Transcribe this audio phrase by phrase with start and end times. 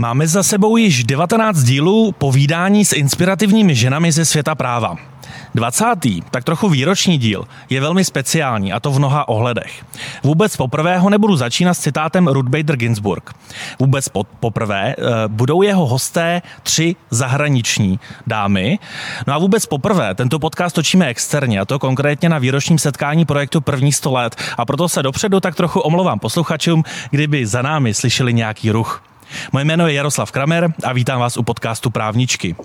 [0.00, 4.96] Máme za sebou již 19 dílů povídání s inspirativními ženami ze světa práva.
[5.54, 5.84] 20.
[6.30, 9.84] tak trochu výroční díl je velmi speciální a to v mnoha ohledech.
[10.22, 13.30] Vůbec poprvé ho nebudu začínat s citátem Ruth Bader Ginsburg.
[13.78, 18.78] Vůbec po, poprvé uh, budou jeho hosté tři zahraniční dámy.
[19.26, 23.60] No a vůbec poprvé tento podcast točíme externě a to konkrétně na výročním setkání projektu
[23.60, 28.34] První 100 let a proto se dopředu tak trochu omlouvám posluchačům, kdyby za námi slyšeli
[28.34, 29.09] nějaký ruch.
[29.52, 32.56] Moje jméno je Jaroslav Kramer a vítám vás u podcastu Právničky.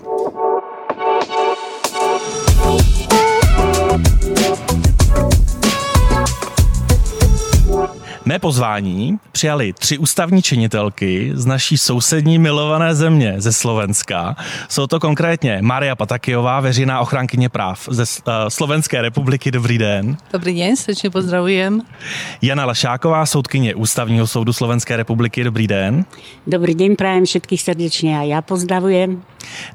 [8.28, 14.36] Mé pozvání přijali tři ústavní činitelky z naší sousední milované země, ze Slovenska.
[14.68, 19.50] Jsou to konkrétně Maria Patakijová, veřejná ochránkyně práv ze uh, Slovenské republiky.
[19.50, 20.16] Dobrý den.
[20.32, 21.82] Dobrý den, srdečně pozdravujem.
[22.42, 25.44] Jana Lašáková, soudkyně Ústavního soudu Slovenské republiky.
[25.44, 26.04] Dobrý den.
[26.46, 29.22] Dobrý den, prajem všetkých srdečně a já pozdravujem.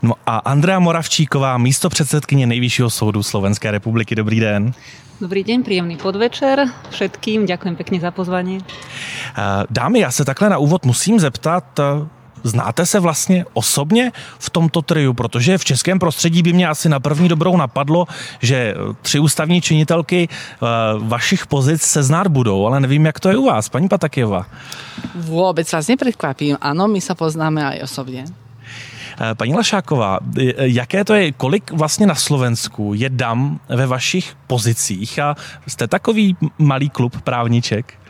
[0.01, 4.15] No a Andrea Moravčíková, místo předsedkyně Nejvyššího soudu Slovenské republiky.
[4.15, 4.73] Dobrý den.
[5.21, 7.45] Dobrý deň, príjemný podvečer všetkým.
[7.45, 8.65] Ďakujem pekne za pozvanie.
[9.69, 11.79] Dámy, já se takhle na úvod musím zeptat,
[12.43, 16.99] Znáte se vlastně osobně v tomto triu, protože v českém prostředí by mě asi na
[16.99, 18.07] první dobrou napadlo,
[18.41, 20.29] že tři ústavní činitelky
[20.99, 24.49] vašich pozic se znát budou, ale nevím, jak to je u vás, paní Patakjeva.
[25.21, 26.57] Vôbec vás neprekvapím.
[26.57, 28.25] Ano, my sa poznáme aj osobně.
[29.19, 30.19] Eh, paní Lašáková,
[30.57, 35.35] jaké to je, kolik vlastně na Slovensku je dam ve vašich pozicích a
[35.67, 38.00] jste takový malý klub právniček?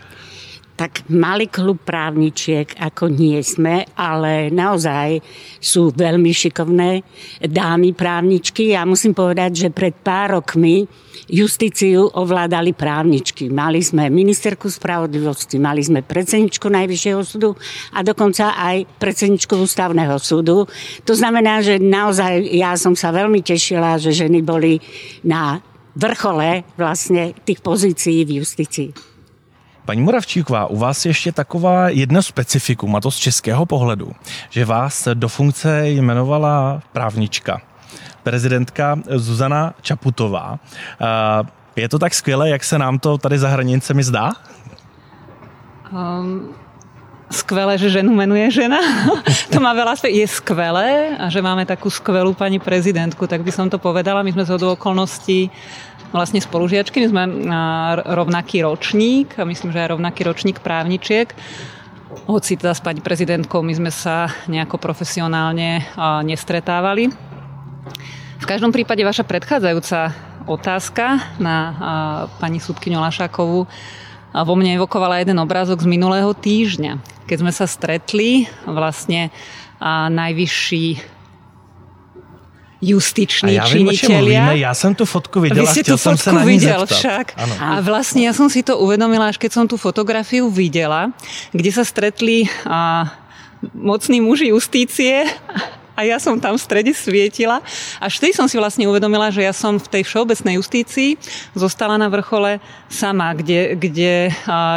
[0.82, 5.22] Tak malý klub právničiek ako nie sme, ale naozaj
[5.62, 7.06] sú veľmi šikovné
[7.38, 8.74] dámy právničky.
[8.74, 10.90] Ja musím povedať, že pred pár rokmi
[11.30, 13.54] justíciu ovládali právničky.
[13.54, 17.54] Mali sme ministerku spravodlivosti, mali sme predsedničku Najvyššieho súdu
[17.94, 20.66] a dokonca aj predsedničku Ústavného súdu.
[21.06, 24.82] To znamená, že naozaj ja som sa veľmi tešila, že ženy boli
[25.22, 25.62] na
[25.94, 29.11] vrchole vlastne tých pozícií v justícii.
[29.86, 34.12] Paní Moravčíková, u vás je ještě taková jedno specifikum, a to z českého pohledu,
[34.50, 37.62] že vás do funkce jmenovala právnička,
[38.24, 40.60] prezidentka Zuzana Čaputová.
[41.76, 44.32] Je to tak skvělé, jak se nám to tady za hranicemi zdá?
[45.92, 46.56] Um,
[47.32, 48.78] skvelé, že ženu menuje žena.
[49.52, 50.14] to má veľa aspekt.
[50.14, 54.24] Je skvelé a že máme takú skvelú pani prezidentku, tak by som to povedala.
[54.24, 55.48] My sme z okolností
[56.12, 57.04] vlastne spolužiačky.
[57.04, 57.24] My sme
[58.06, 61.32] rovnaký ročník myslím, že aj rovnaký ročník právničiek.
[62.28, 65.88] Hoci teda s pani prezidentkou my sme sa nejako profesionálne
[66.28, 67.08] nestretávali.
[68.38, 70.12] V každom prípade vaša predchádzajúca
[70.50, 71.58] otázka na
[72.42, 73.64] pani súdkyňu Lašákovú
[74.32, 79.32] vo mne evokovala jeden obrázok z minulého týždňa, keď sme sa stretli vlastne
[80.12, 80.86] najvyšší
[82.82, 84.52] justiční a ja činitelia.
[84.52, 87.38] Vím, ja som tú fotku videla, Vy ste tú fotku sa na videl však.
[87.38, 87.54] Ano.
[87.62, 91.14] A vlastne ja som si to uvedomila, až keď som tú fotografiu videla,
[91.54, 93.14] kde sa stretli a,
[93.78, 95.30] mocní muži justície
[95.96, 97.60] a ja som tam v strede svietila.
[98.00, 101.20] Až vtedy som si vlastne uvedomila, že ja som v tej všeobecnej justícii
[101.54, 104.32] zostala na vrchole sama, kde, kde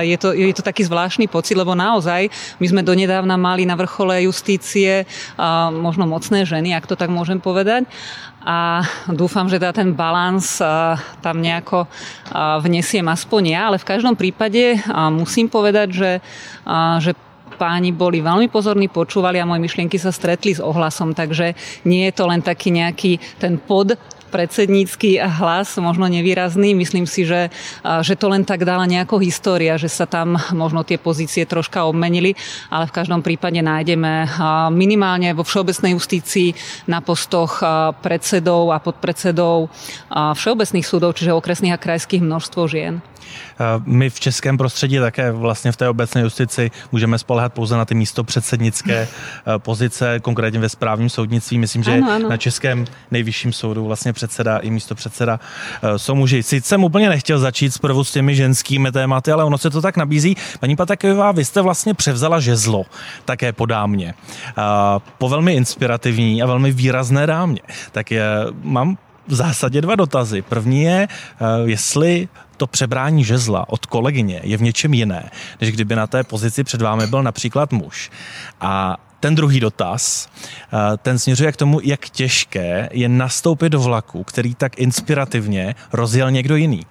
[0.04, 4.26] je, to, je to taký zvláštny pocit, lebo naozaj my sme donedávna mali na vrchole
[4.26, 5.06] justície
[5.72, 7.86] možno mocné ženy, ak to tak môžem povedať
[8.44, 10.60] a dúfam, že teda ten balans
[11.24, 11.88] tam nejako
[12.60, 16.12] vnesiem aspoň ja, ale v každom prípade musím povedať, že,
[17.00, 17.16] že
[17.54, 21.54] páni boli veľmi pozorní, počúvali a moje myšlienky sa stretli s ohlasom, takže
[21.86, 23.94] nie je to len taký nejaký ten pod
[24.34, 26.74] predsednícky hlas, možno nevýrazný.
[26.74, 27.54] Myslím si, že,
[28.02, 32.34] že to len tak dala nejako história, že sa tam možno tie pozície troška obmenili,
[32.66, 34.26] ale v každom prípade nájdeme
[34.74, 36.50] minimálne vo všeobecnej justícii
[36.90, 37.62] na postoch
[38.02, 39.70] predsedov a podpredsedov
[40.10, 42.98] všeobecných súdov, čiže okresných a krajských množstvo žien.
[43.60, 47.84] Eh, my v českém prostředí také vlastně v té obecné justici můžeme spolehat pouze na
[47.84, 49.08] ty místo předsednické eh,
[49.58, 51.58] pozice, konkrétně ve správním soudnictví.
[51.58, 52.28] Myslím, že ano, ano.
[52.28, 55.40] na českém nejvyšším soudu vlastně předseda i místo předseda
[55.82, 56.42] eh, jsou muži.
[56.42, 59.96] Sice jsem úplně nechtěl začít zprvu s těmi ženskými tématy, ale ono se to tak
[59.96, 60.36] nabízí.
[60.60, 62.84] Paní Patakojová, vy jste vlastně převzala žezlo
[63.24, 64.14] také po dámě.
[65.18, 67.60] Po velmi inspirativní a velmi výrazné dámě.
[67.92, 68.24] Tak je,
[68.62, 70.42] mám v zásadě dva dotazy.
[70.42, 71.08] První je,
[71.64, 75.30] jestli to přebrání žezla od kolegyně je v něčem jiné,
[75.60, 78.10] než kdyby na té pozici před vámi byl například muž.
[78.60, 84.24] A ten druhý dotaz, eh, ten směřuje k tomu, jak těžké je nastoupit do vlaku,
[84.24, 86.86] který tak inspirativně rozjel někdo jiný.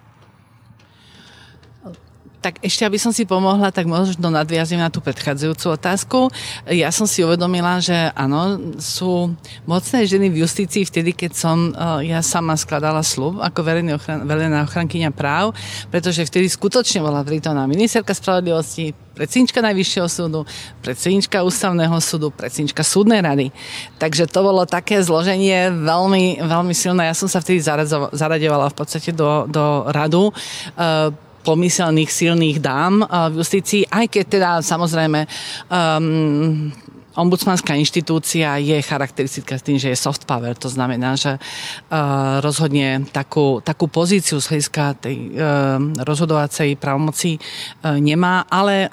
[2.43, 6.19] Tak ešte, aby som si pomohla, tak možno nadviazím na tú predchádzajúcu otázku.
[6.67, 9.31] Ja som si uvedomila, že áno, sú
[9.63, 14.27] mocné ženy v justícii vtedy, keď som uh, ja sama skladala slub ako verejná, ochran-
[14.67, 15.55] ochrankyňa práv,
[15.87, 20.43] pretože vtedy skutočne bola prítomná ministerka spravodlivosti, predsednička Najvyššieho súdu,
[20.83, 23.55] predsednička Ústavného súdu, predsednička Súdnej rady.
[24.01, 27.07] Takže to bolo také zloženie veľmi, veľmi silné.
[27.07, 27.63] Ja som sa vtedy
[28.11, 30.33] zaraďovala v podstate do, do radu.
[30.75, 31.13] Uh,
[31.43, 35.27] pomyselných silných dám v justícii, aj keď teda samozrejme
[35.69, 36.71] um,
[37.15, 43.61] ombudsmanská inštitúcia je charakteristická tým, že je soft power, to znamená, že uh, rozhodne takú,
[43.61, 48.89] takú pozíciu z hľadiska tej uh, rozhodovacej pravomoci uh, nemá, ale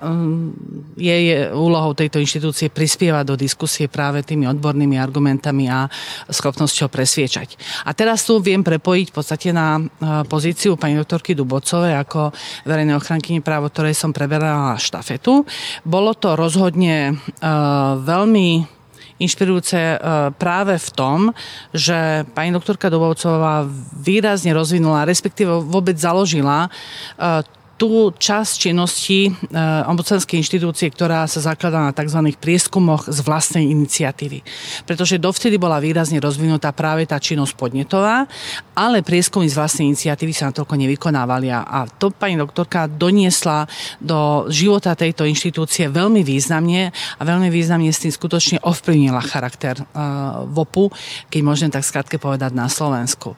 [0.96, 5.88] je, je úlohou tejto inštitúcie prispievať do diskusie práve tými odbornými argumentami a
[6.28, 7.56] schopnosťou presviečať.
[7.87, 9.81] A teraz tu viem prepojiť v podstate na
[10.28, 12.31] pozíciu pani doktorky Dubocovej ako
[12.69, 15.44] verejnej ochrankyni právo, ktorej som preberala štafetu.
[15.84, 18.66] Bolo to rozhodne uh, veľmi
[19.20, 19.96] inšpirujúce e,
[20.40, 21.18] práve v tom,
[21.76, 23.68] že pani doktorka Dobovcová
[24.00, 26.70] výrazne rozvinula, respektíve vôbec založila e,
[27.81, 32.37] tú časť činnosti eh, ombudsmanskej inštitúcie, ktorá sa zakladá na tzv.
[32.37, 34.44] prieskumoch z vlastnej iniciatívy.
[34.85, 38.29] Pretože dovtedy bola výrazne rozvinutá práve tá činnosť podnetová,
[38.77, 41.49] ale prieskumy z vlastnej iniciatívy sa natoľko nevykonávali.
[41.49, 43.65] A to pani doktorka doniesla
[43.97, 50.44] do života tejto inštitúcie veľmi významne a veľmi významne s tým skutočne ovplyvnila charakter uh,
[50.44, 50.93] VOPu,
[51.32, 53.32] keď môžem tak skratke povedať na Slovensku.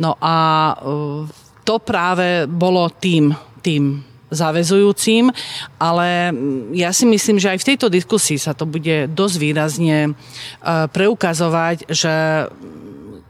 [0.00, 0.36] No a
[0.80, 1.28] uh,
[1.62, 5.28] to práve bolo tým tým zavezujúcim,
[5.76, 6.32] ale
[6.72, 10.12] ja si myslím, že aj v tejto diskusii sa to bude dosť výrazne e,
[10.88, 12.48] preukazovať, že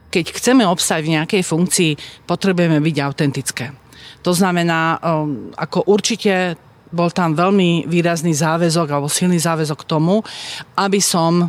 [0.07, 1.91] keď chceme obstať v nejakej funkcii,
[2.23, 3.65] potrebujeme byť autentické.
[4.23, 4.97] To znamená, e,
[5.59, 6.55] ako určite
[6.93, 10.21] bol tam veľmi výrazný záväzok alebo silný záväzok k tomu,
[10.77, 11.45] aby som e,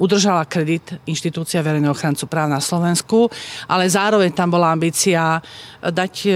[0.00, 3.28] udržala kredit inštitúcia verejného ochrancu práv na Slovensku,
[3.68, 5.44] ale zároveň tam bola ambícia
[5.84, 6.30] dať e,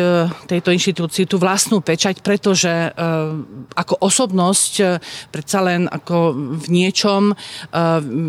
[0.44, 2.90] tejto inštitúcii tú vlastnú pečať, pretože e,
[3.72, 5.00] ako osobnosť
[5.32, 7.32] predsa len ako v niečom,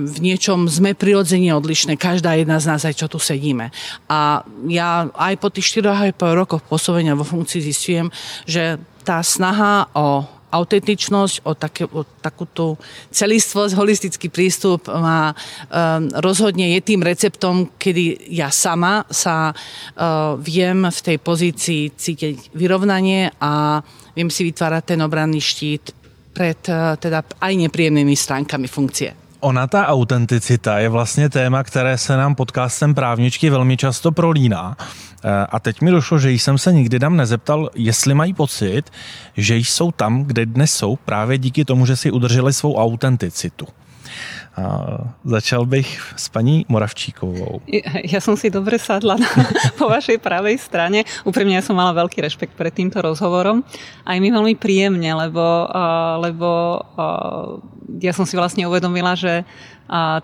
[0.07, 3.73] v niečom sme prirodzene odlišné, každá jedna z nás, aj čo tu sedíme.
[4.07, 8.07] A ja aj po tých 4,5 rokoch pôsobenia vo funkcii zistujem,
[8.47, 12.79] že tá snaha o autentičnosť, o, také, o takúto
[13.11, 20.87] celistvosť, holistický prístup má, um, rozhodne je tým receptom, kedy ja sama sa uh, viem
[20.87, 23.83] v tej pozícii cítiť vyrovnanie a
[24.15, 25.91] viem si vytvárať ten obranný štít
[26.31, 29.26] pred uh, teda aj nepríjemnými stránkami funkcie.
[29.39, 34.77] Ona ta autenticita je vlastně téma, které se nám podcastem právničky velmi často prolíná.
[34.79, 38.83] Eh, a teď mi došlo, že jsem se nikdy tam nezeptal, jestli mají pocit,
[39.37, 43.67] že jsou tam, kde dnes jsou, právě díky tomu, že si udrželi svou autenticitu.
[44.57, 47.61] A začal bych s paní Moravčíkovou.
[48.01, 49.29] Ja som si dobre sadla na,
[49.77, 51.05] po vašej pravej strane.
[51.29, 53.61] Úprimne ja som mala veľký rešpekt pred týmto rozhovorom.
[54.01, 55.45] Aj mi veľmi príjemne, lebo,
[56.25, 56.81] lebo
[58.01, 59.45] ja som si vlastne uvedomila, že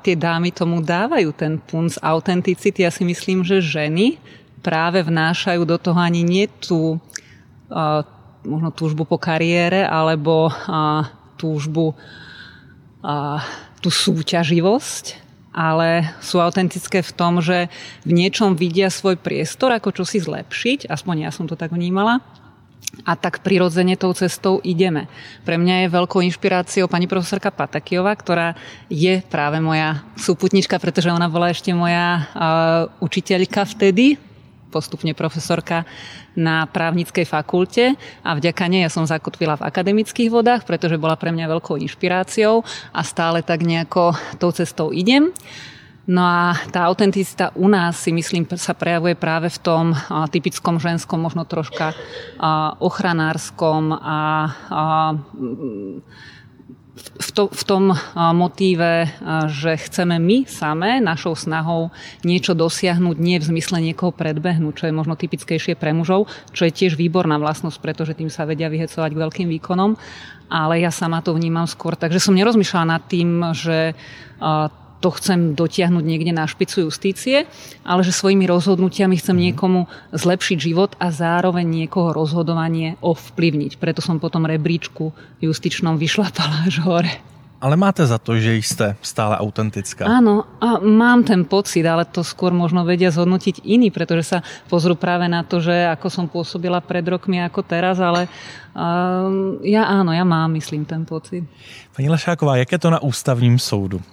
[0.01, 2.81] tie dámy tomu dávajú ten punc autenticity.
[2.81, 4.17] Ja si myslím, že ženy
[4.65, 6.97] práve vnášajú do toho ani nie tú
[8.41, 10.49] možno túžbu po kariére alebo
[11.37, 11.93] túžbu
[13.83, 15.19] tú súťaživosť,
[15.51, 17.67] ale sú autentické v tom, že
[18.07, 22.23] v niečom vidia svoj priestor, ako čo si zlepšiť, aspoň ja som to tak vnímala,
[23.01, 25.09] a tak prirodzene tou cestou ideme.
[25.41, 28.53] Pre mňa je veľkou inšpiráciou pani profesorka Patakiova, ktorá
[28.85, 34.21] je práve moja súputnička, pretože ona bola ešte moja uh, učiteľka vtedy,
[34.73, 35.85] postupne profesorka
[36.33, 37.93] na právnickej fakulte
[38.25, 42.65] a vďaka nej ja som zakotvila v akademických vodách, pretože bola pre mňa veľkou inšpiráciou
[42.89, 45.29] a stále tak nejako tou cestou idem.
[46.03, 49.85] No a tá autenticita u nás si myslím sa prejavuje práve v tom
[50.27, 51.95] typickom ženskom, možno troška
[52.83, 54.83] ochranárskom a, a
[57.03, 57.83] v, to, v tom
[58.15, 59.11] motíve,
[59.51, 61.91] že chceme my samé našou snahou
[62.23, 66.73] niečo dosiahnuť, nie v zmysle niekoho predbehnúť, čo je možno typickejšie pre mužov, čo je
[66.73, 69.99] tiež výborná vlastnosť, pretože tým sa vedia vyhecovať k veľkým výkonom,
[70.47, 71.99] ale ja sama to vnímam skôr.
[71.99, 73.93] Takže som nerozmýšľala nad tým, že
[75.03, 77.43] to chcem dotiahnuť niekde na špicu justície,
[77.83, 79.43] ale že svojimi rozhodnutiami chcem mhm.
[79.51, 83.75] niekomu zlepšiť život a zároveň niekoho rozhodovanie ovplyvniť.
[83.75, 85.11] Preto som potom rebríčku
[85.43, 87.11] justičnom vyšlapala až hore.
[87.63, 90.03] ale máte za to, že jste stále autentická.
[90.03, 94.99] Áno, a mám ten pocit, ale to skôr možno vedia zhodnotiť iní, pretože sa pozrú
[94.99, 100.11] práve na to, že ako som pôsobila pred rokmi ako teraz, ale uh, ja áno,
[100.11, 101.47] ja mám, myslím, ten pocit.
[101.95, 104.03] Pani Lešáková, jak je to na ústavním soudu?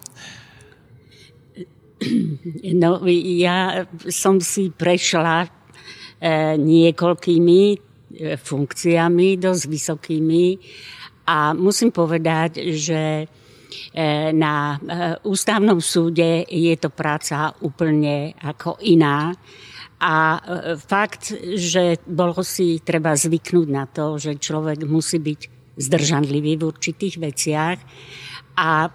[2.80, 5.48] No, ja som si prešla e,
[6.56, 7.76] niekoľkými e,
[8.40, 10.46] funkciami, dosť vysokými
[11.28, 13.26] a musím povedať, že e,
[14.32, 14.80] na
[15.28, 19.36] ústavnom súde je to práca úplne ako iná.
[20.00, 20.40] A
[20.80, 25.40] fakt, že bolo si treba zvyknúť na to, že človek musí byť
[25.76, 27.78] zdržanlivý v určitých veciach
[28.56, 28.88] a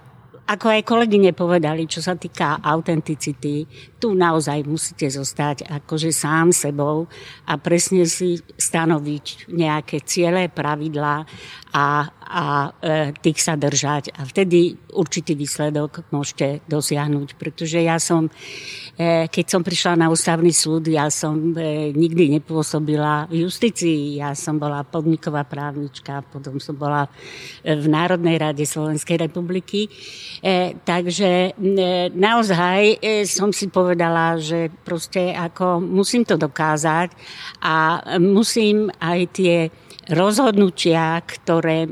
[0.46, 3.66] ako aj kolegyne povedali, čo sa týka autenticity,
[3.98, 7.10] tu naozaj musíte zostať akože sám sebou
[7.50, 11.26] a presne si stanoviť nejaké ciele, pravidlá
[11.74, 11.86] a,
[12.26, 14.18] a e, tých sa držať.
[14.18, 17.38] A vtedy určitý výsledok môžete dosiahnuť.
[17.38, 18.28] Pretože ja som,
[18.98, 24.18] e, keď som prišla na ústavný súd, ja som e, nikdy nepôsobila v justícii.
[24.20, 27.06] Ja som bola podniková právnička, potom som bola
[27.62, 29.88] v Národnej rade Slovenskej republiky.
[30.42, 37.14] E, takže e, naozaj e, som si povedala, že proste ako musím to dokázať
[37.62, 39.56] a musím aj tie
[40.10, 41.90] rozhodnutia, ktoré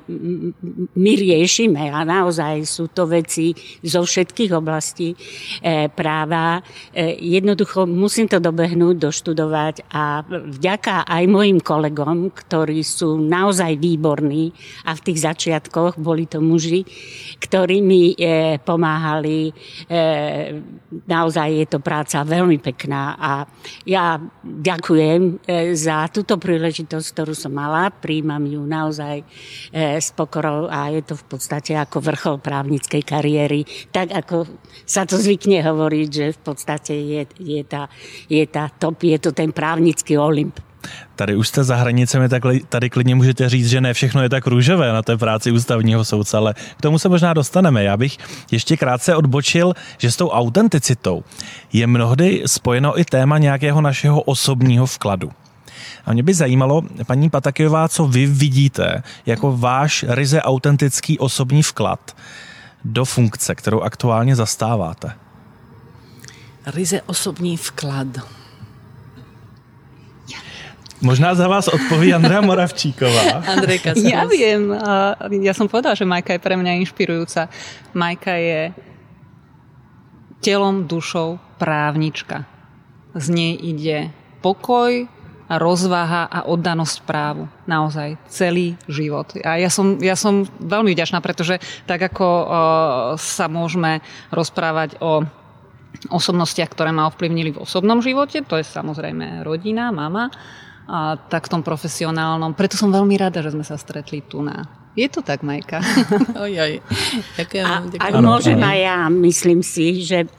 [0.93, 6.62] my riešime a naozaj sú to veci zo všetkých oblastí e, práva.
[6.93, 14.53] E, jednoducho musím to dobehnúť, doštudovať a vďaka aj mojim kolegom, ktorí sú naozaj výborní
[14.86, 16.86] a v tých začiatkoch boli to muži,
[17.41, 19.55] ktorí mi e, pomáhali.
[20.93, 23.32] Naozaj je to práca veľmi pekná a
[23.88, 25.41] ja ďakujem
[25.74, 29.24] za túto príležitosť, ktorú som mala príjmam ju naozaj e,
[30.03, 33.63] s pokorou a je to v podstate ako vrchol právnickej kariéry.
[33.95, 34.43] Tak ako
[34.83, 37.88] sa to zvykne hovoriť, že v podstate je, je, tá,
[38.27, 40.60] je tá top, je to ten právnický Olymp.
[41.15, 44.48] Tady už jste za hranicemi, tak tady klidně můžete říct, že ne všechno je tak
[44.48, 47.83] růžové na té práci ústavního soudce, ale k tomu se možná dostaneme.
[47.83, 48.17] Já bych
[48.51, 51.24] ještě krátce odbočil, že s tou autenticitou
[51.74, 55.31] je mnohdy spojeno i téma nějakého našeho osobního vkladu.
[56.05, 62.15] A mě by zajímalo, paní Patakijová, co vy vidíte jako váš ryze autentický osobní vklad
[62.85, 65.13] do funkce, kterou aktuálně zastáváte.
[66.65, 68.07] Ryze osobní vklad.
[71.03, 73.43] Možná za vás odpoví Andrea Moravčíková.
[73.51, 74.71] Andrejka Ja viem.
[75.43, 77.51] Ja som povedala, že Majka je pre mňa inšpirujúca.
[77.91, 78.71] Majka je
[80.39, 82.47] telom, dušou právnička.
[83.19, 85.11] Z nej ide pokoj,
[85.57, 87.50] rozvaha a oddanosť právu.
[87.65, 89.33] Naozaj celý život.
[89.43, 92.45] A ja som, ja som veľmi vďačná, pretože tak ako uh,
[93.19, 95.24] sa môžeme rozprávať o
[96.10, 100.27] osobnostiach, ktoré ma ovplyvnili v osobnom živote, to je samozrejme rodina, mama,
[100.83, 102.57] a tak v tom profesionálnom.
[102.60, 105.81] Preto som veľmi rada, že sme sa stretli tu na je to tak, Majka.
[106.45, 106.74] oj, oj.
[107.41, 108.13] Ďakujem, a, ďakujem.
[108.13, 110.29] Ak môžem aj ja, myslím si, že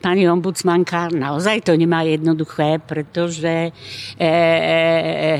[0.00, 3.70] pani ombudsmanka naozaj to nemá jednoduché, pretože e,
[4.18, 4.28] e,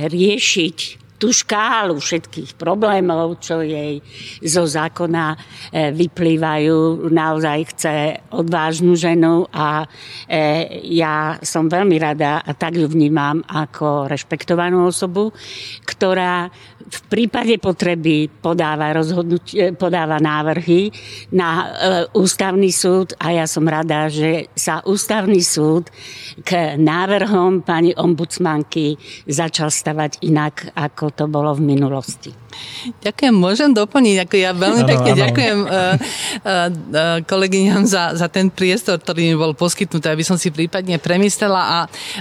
[0.08, 4.02] riešiť tú škálu všetkých problémov, čo jej
[4.42, 5.38] zo zákona
[5.70, 7.06] e, vyplývajú.
[7.14, 7.94] Naozaj chce
[8.34, 9.86] odvážnu ženu a
[10.26, 15.30] e, ja som veľmi rada a tak ju vnímam ako rešpektovanú osobu,
[15.86, 16.50] ktorá
[16.82, 18.92] v prípade potreby podáva,
[19.78, 20.90] podáva návrhy
[21.30, 21.64] na e,
[22.18, 25.88] ústavný súd a ja som rada, že sa ústavný súd
[26.42, 28.96] k návrhom pani ombudsmanky
[29.28, 32.32] začal stavať inak, ako to bolo v minulosti.
[33.00, 34.16] Ďakujem, môžem doplniť.
[34.28, 35.20] Ako ja veľmi ano, pekne ano.
[35.24, 40.52] ďakujem uh, uh, kolegyňam za, za ten priestor, ktorý mi bol poskytnutý, aby som si
[40.52, 41.78] prípadne premyslela a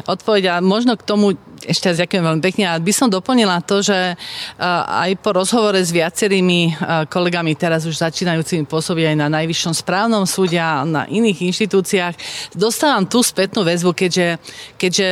[0.08, 1.36] odpovedala možno k tomu
[1.68, 2.66] ešte raz ďakujem veľmi pekne.
[2.72, 7.86] A by som doplnila to, že uh, aj po rozhovore s viacerými uh, kolegami teraz
[7.86, 12.16] už začínajúcimi pôsobiť aj na Najvyššom správnom súde a na iných inštitúciách,
[12.56, 14.38] dostávam tú spätnú väzbu, keďže,
[14.78, 15.08] keďže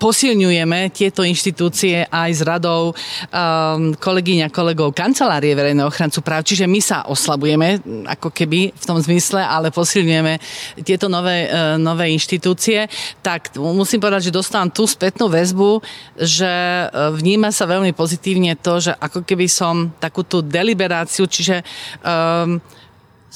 [0.00, 6.64] posilňujeme tieto inštitúcie aj s radou um, kolegyň a kolegov kancelárie verejného ochrancu práv, čiže
[6.64, 10.40] my sa oslabujeme ako keby v tom zmysle, ale posilňujeme
[10.80, 12.88] tieto nové, e, nové inštitúcie,
[13.20, 15.84] tak musím povedať, že dostávam tú spätnú väzbu,
[16.16, 21.60] že e, vníma sa veľmi pozitívne to, že ako keby som takú tú deliberáciu, čiže
[22.00, 22.60] um,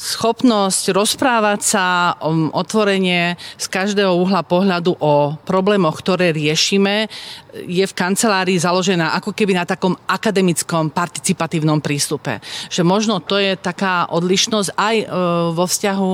[0.01, 7.05] schopnosť rozprávať sa um, otvorenie z každého uhla pohľadu o problémoch, ktoré riešime,
[7.53, 12.41] je v kancelárii založená ako keby na takom akademickom participatívnom prístupe.
[12.73, 15.07] Že možno to je taká odlišnosť aj e,
[15.53, 16.11] vo vzťahu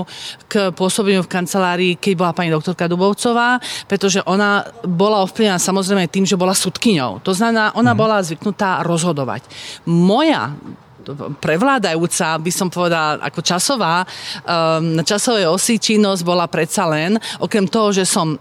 [0.51, 6.27] k pôsobeniu v kancelárii, keď bola pani doktorka Dubovcová, pretože ona bola ovplyvnená samozrejme tým,
[6.27, 7.23] že bola sudkyňou.
[7.23, 7.99] To znamená, ona mhm.
[8.01, 9.47] bola zvyknutá rozhodovať.
[9.87, 10.57] Moja
[11.39, 17.95] prevládajúca, by som povedala, ako časová, um, časovej osi činnosť bola predsa len, okrem toho,
[17.95, 18.35] že som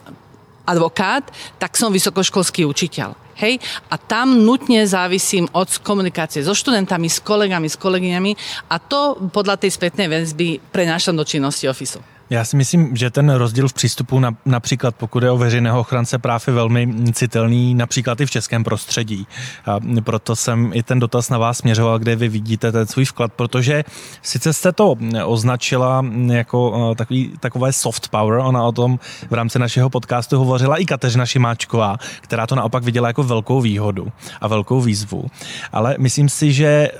[0.66, 1.30] advokát,
[1.62, 3.14] tak som vysokoškolský učiteľ.
[3.38, 3.60] Hej?
[3.92, 8.32] A tam nutne závisím od komunikácie so študentami, s kolegami, s kolegyňami
[8.72, 12.15] a to podľa tej spätnej väzby prenášam do činnosti ofisu.
[12.30, 16.18] Já si myslím, že ten rozdíl v přístupu na, například pokud je o veřejného ochránce
[16.18, 19.28] práv je velmi citelný například i v českém prostředí.
[19.66, 23.34] A proto jsem i ten dotaz na vás směřoval, kde vy vidíte ten svůj vklad,
[23.34, 23.84] protože
[24.22, 29.60] sice jste to označila jako eh, takový, takové soft power, ona o tom v rámci
[29.60, 34.82] našeho podcastu hovořila i Kateřina Šimáčková, která to naopak viděla jako velkou výhodu a velkou
[34.82, 35.26] výzvu.
[35.72, 36.92] Ale myslím si, že eh,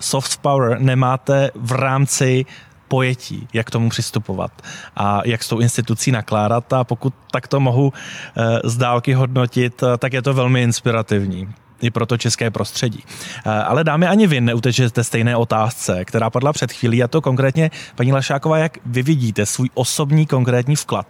[0.00, 2.46] soft power nemáte v rámci
[2.90, 4.52] pojetí, jak tomu přistupovat
[4.96, 9.82] a jak s tou institucí nakládat a pokud tak to mohu eh, z dálky hodnotit,
[9.82, 11.48] eh, tak je to velmi inspirativní
[11.80, 13.04] i pro to české prostředí.
[13.06, 17.70] Eh, ale dámy, ani vy neutečete stejné otázce, která padla před chvílí, a to konkrétně,
[17.94, 21.06] paní Lašáková, jak vy vidíte svůj osobní konkrétní vklad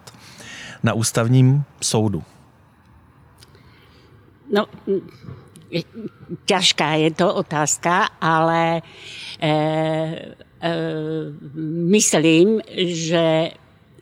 [0.82, 2.22] na ústavním soudu?
[4.52, 4.66] No,
[6.44, 8.82] ťažká je to otázka, ale
[9.42, 10.49] e,
[11.88, 13.56] myslím, že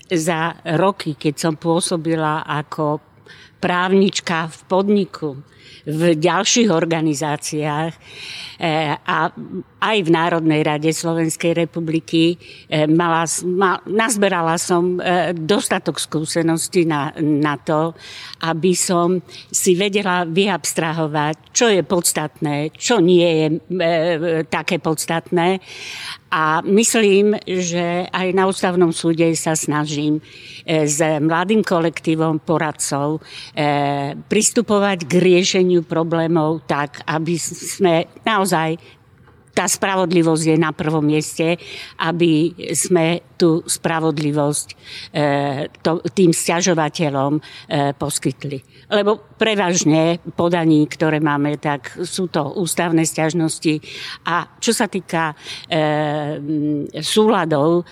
[0.09, 2.99] za roky, keď som pôsobila ako
[3.61, 5.31] právnička v podniku,
[5.89, 7.93] v ďalších organizáciách
[8.61, 9.19] eh, a
[9.79, 12.37] aj v Národnej rade Slovenskej republiky
[12.69, 17.97] eh, mala, mal, nazberala som eh, dostatok skúseností na, na to,
[18.45, 23.47] aby som si vedela vyabstrahovať, čo je podstatné, čo nie je
[24.47, 25.59] také podstatné.
[26.29, 30.21] A myslím, že aj na ústavnom súde sa snažím
[30.69, 33.25] s mladým kolektívom poradcov
[34.29, 38.99] pristupovať k riešeniu problémov tak, aby sme naozaj
[39.59, 41.59] tá spravodlivosť je na prvom mieste,
[41.99, 44.75] aby sme tú spravodlivosť e,
[46.15, 47.41] tým stiažovateľom e,
[47.99, 48.87] poskytli.
[48.87, 53.83] Lebo prevažne podaní, ktoré máme, tak sú to ústavné stiažnosti.
[54.31, 55.35] A čo sa týka
[55.67, 55.83] e,
[57.03, 57.83] súladov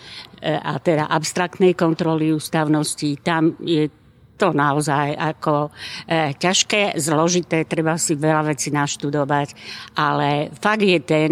[0.47, 4.06] a teda abstraktnej kontroly ústavnosti, tam je
[4.37, 5.73] to naozaj ako
[6.05, 9.49] e, ťažké, zložité, treba si veľa vecí naštudovať,
[9.97, 11.31] ale fakt je ten,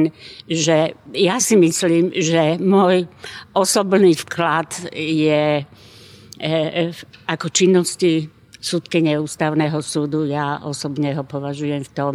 [0.48, 3.04] že ja si myslím, že môj
[3.52, 5.64] osobný vklad je e,
[6.40, 6.82] e,
[7.28, 8.32] ako činnosti
[8.64, 12.14] súdkyne ústavného súdu, ja osobne ho považujem v tom,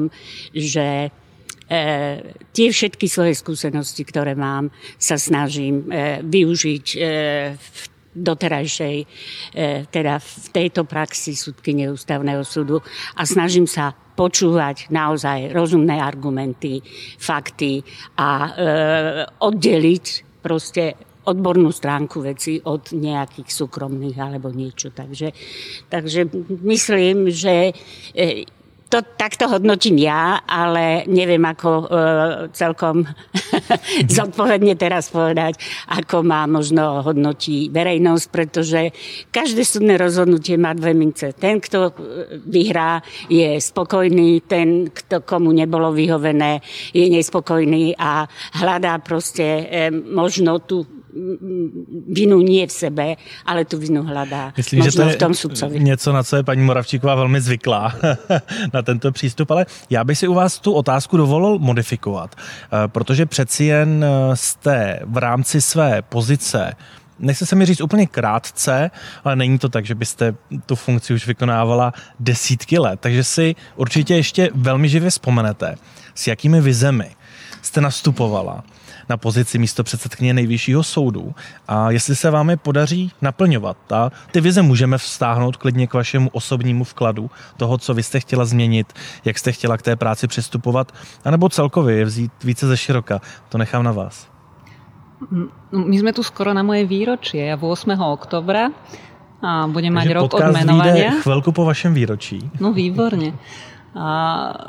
[0.50, 1.14] že
[1.70, 6.86] E, tie všetky svoje skúsenosti, ktoré mám, sa snažím e, využiť
[7.54, 7.80] v
[8.16, 9.06] doterajšej, e,
[9.88, 12.82] teda v tejto praxi súdky neústavného súdu
[13.16, 16.82] a snažím sa počúvať naozaj rozumné argumenty,
[17.22, 17.86] fakty
[18.20, 18.50] a e,
[19.40, 20.06] oddeliť
[20.44, 20.98] proste
[21.30, 24.90] odbornú stránku veci od nejakých súkromných alebo niečo.
[24.90, 25.30] Takže,
[25.88, 26.26] takže
[26.66, 28.44] myslím, že e,
[28.90, 31.86] to takto hodnotím ja, ale neviem ako e,
[32.58, 33.06] celkom
[34.18, 35.62] zodpovedne teraz povedať,
[35.94, 38.90] ako má možno hodnotí verejnosť, pretože
[39.30, 41.38] každé súdne rozhodnutie má dve mince.
[41.38, 41.92] Ten, kto e,
[42.50, 48.26] vyhrá, je spokojný, ten, kto komu nebolo vyhovené, je nespokojný a
[48.58, 50.99] hľadá proste e, možno tú
[52.08, 55.34] vinu nie v sebe, ale tu vinu hledá Myslím, možno že to je v tom
[55.34, 55.80] sudcovi.
[55.80, 57.94] něco, na co je paní Moravčíková velmi zvyklá
[58.74, 63.26] na tento přístup, ale já bych si u vás tu otázku dovolil modifikovat, eh, protože
[63.26, 66.76] přeci jen eh, jste v rámci své pozice
[67.20, 68.92] nechce se mi říct úplně krátce,
[69.24, 74.16] ale není to tak, že byste tu funkci už vykonávala desítky let, takže si určitě
[74.16, 75.76] ještě velmi živě vzpomenete,
[76.16, 77.12] s jakými vizemi
[77.62, 78.64] jste nastupovala
[79.10, 81.34] na pozici místo předsedkyně nejvyššího soudu
[81.68, 83.78] a jestli se vám je podaří naplňovat.
[83.92, 88.46] A ty vize můžeme vztáhnout klidně k vašemu osobnímu vkladu toho, co vy jste chtěla
[88.46, 88.94] změnit,
[89.26, 90.92] jak jste chtěla k té práci přistupovat,
[91.26, 93.22] anebo celkově je vzít více ze široka.
[93.50, 94.28] To nechám na vás.
[95.76, 97.44] My sme tu skoro na moje výročie.
[97.44, 97.92] Ja 8.
[98.00, 98.72] oktobra
[99.44, 101.20] a budem mať rok odmenovania.
[101.20, 102.40] chvilku po vašem výročí.
[102.60, 103.36] No výborne.
[103.98, 104.06] A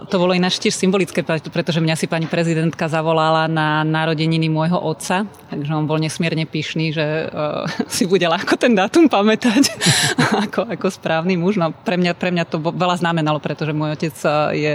[0.08, 5.28] to bolo ináč tiež symbolické, pretože mňa si pani prezidentka zavolala na narodeniny môjho otca,
[5.52, 9.76] takže on bol nesmierne pyšný, že uh, si bude ľahko ten dátum pamätať
[10.48, 11.60] ako, ako správny muž.
[11.60, 14.14] No, pre, mňa, pre mňa to veľa znamenalo, pretože môj otec
[14.56, 14.72] je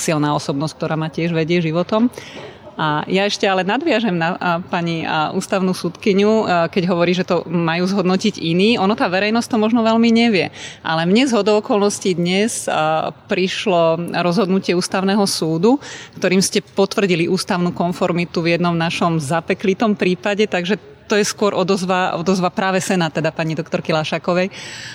[0.00, 2.08] silná osobnosť, ktorá ma tiež vedie životom.
[2.76, 5.04] A ja ešte ale nadviažem na pani
[5.36, 8.80] ústavnú súdkyňu, keď hovorí, že to majú zhodnotiť iní.
[8.80, 10.48] Ono tá verejnosť to možno veľmi nevie.
[10.80, 12.64] Ale mne z hodou okolností dnes
[13.28, 15.76] prišlo rozhodnutie ústavného súdu,
[16.16, 20.80] ktorým ste potvrdili ústavnú konformitu v jednom našom zapeklitom prípade, takže
[21.12, 24.48] to je skôr odozva, odozva práve Sena, teda pani doktorky Lašakovej.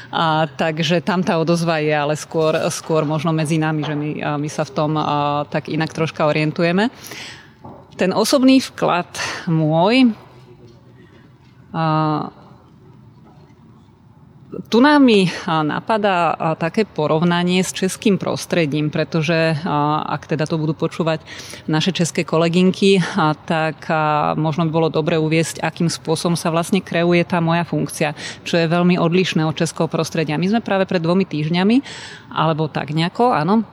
[0.09, 4.09] A, takže tam tá odozva je, ale skôr, skôr možno medzi nami, že my,
[4.41, 6.89] my sa v tom a, tak inak troška orientujeme.
[7.97, 9.09] Ten osobný vklad
[9.49, 10.13] môj
[14.71, 19.53] tu nám mi napadá také porovnanie s českým prostredím, pretože
[20.07, 21.21] ak teda to budú počúvať
[21.69, 23.03] naše české kolegynky,
[23.45, 23.85] tak
[24.39, 28.71] možno by bolo dobre uviesť, akým spôsobom sa vlastne kreuje tá moja funkcia, čo je
[28.71, 30.39] veľmi odlišné od českého prostredia.
[30.39, 31.83] My sme práve pred dvomi týždňami,
[32.33, 33.67] alebo tak nejako, áno,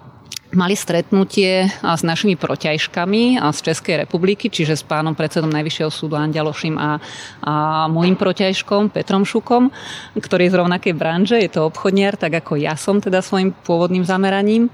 [0.55, 6.79] mali stretnutie s našimi protiažkami z Českej republiky, čiže s pánom predsedom Najvyššieho súdu Andialoším
[6.81, 6.99] a,
[7.45, 7.55] a
[7.91, 9.69] môjim protiažkom Petrom Šukom,
[10.17, 14.07] ktorý je z rovnakej branže, je to obchodniar, tak ako ja som teda svojim pôvodným
[14.07, 14.71] zameraním.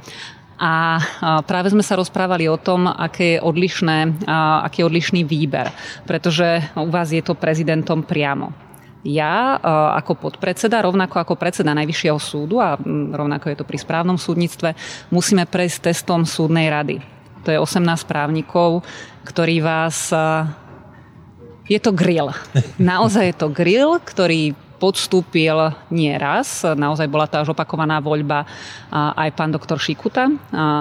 [0.61, 1.01] A
[1.49, 4.29] práve sme sa rozprávali o tom, aké je, odlišné,
[4.61, 5.73] aký je odlišný výber,
[6.05, 8.70] pretože u vás je to prezidentom priamo
[9.05, 9.59] ja e,
[9.97, 12.77] ako podpredseda, rovnako ako predseda Najvyššieho súdu a
[13.15, 14.77] rovnako je to pri správnom súdnictve,
[15.09, 17.01] musíme prejsť testom súdnej rady.
[17.45, 18.85] To je 18 právnikov,
[19.25, 20.13] ktorí vás...
[20.13, 20.21] E,
[21.71, 22.35] je to grill.
[22.83, 28.49] Naozaj je to grill, ktorý podstúpil nie raz, naozaj bola to až opakovaná voľba
[28.89, 30.33] aj pán doktor Šikuta,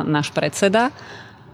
[0.07, 0.87] náš predseda.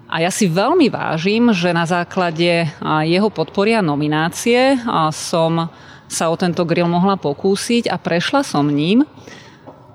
[0.06, 2.69] A ja si veľmi vážim, že na základe
[3.10, 4.78] jeho podpory a nominácie
[5.10, 5.73] som
[6.06, 9.04] sa o tento grill mohla pokúsiť a prešla som ním,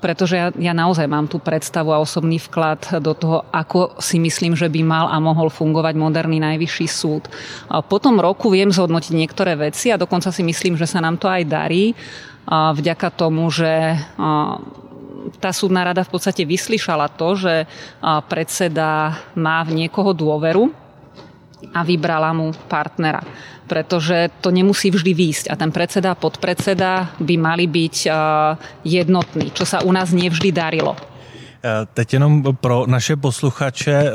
[0.00, 4.56] pretože ja, ja naozaj mám tú predstavu a osobný vklad do toho, ako si myslím,
[4.56, 7.28] že by mal a mohol fungovať moderný najvyšší súd.
[7.68, 11.20] A po tom roku viem zhodnotiť niektoré veci a dokonca si myslím, že sa nám
[11.20, 11.92] to aj darí
[12.48, 14.00] vďaka tomu, že
[15.36, 17.54] tá súdna rada v podstate vyslyšala to, že
[18.32, 20.72] predseda má v niekoho dôveru
[21.76, 23.20] a vybrala mu partnera
[23.70, 28.14] pretože to nemusí vždy výjsť a ten predseda a podpredseda by mali byť eh,
[28.82, 30.98] jednotní, čo sa u nás nevždy darilo.
[31.64, 34.12] Eh, teď jenom pro naše posluchače eh,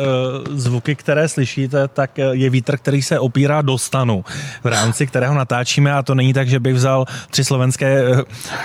[0.50, 4.26] zvuky, které slyšíte, tak eh, je vítr, který se opírá do stanu,
[4.64, 8.04] v rámci kterého natáčíme a to není tak, že bych vzal tři slovenské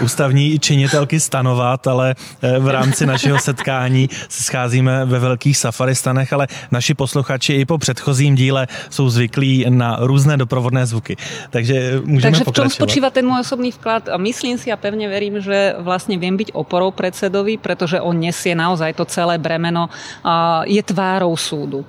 [0.01, 2.15] ústavní činitelky stanovat, ale
[2.59, 8.35] v rámci našeho setkání se scházíme ve velkých safaristanech, ale naši posluchači i po předchozím
[8.35, 11.17] díle jsou zvyklí na různé doprovodné zvuky.
[11.51, 14.09] Takže můžeme Takže v čom spočíva ten môj osobný vklad?
[14.17, 18.70] Myslím si a pevne verím, že vlastne viem byť oporou predsedovi, pretože on nesie na
[18.71, 19.91] naozaj to celé bremeno
[20.71, 21.83] je tvárou súdu.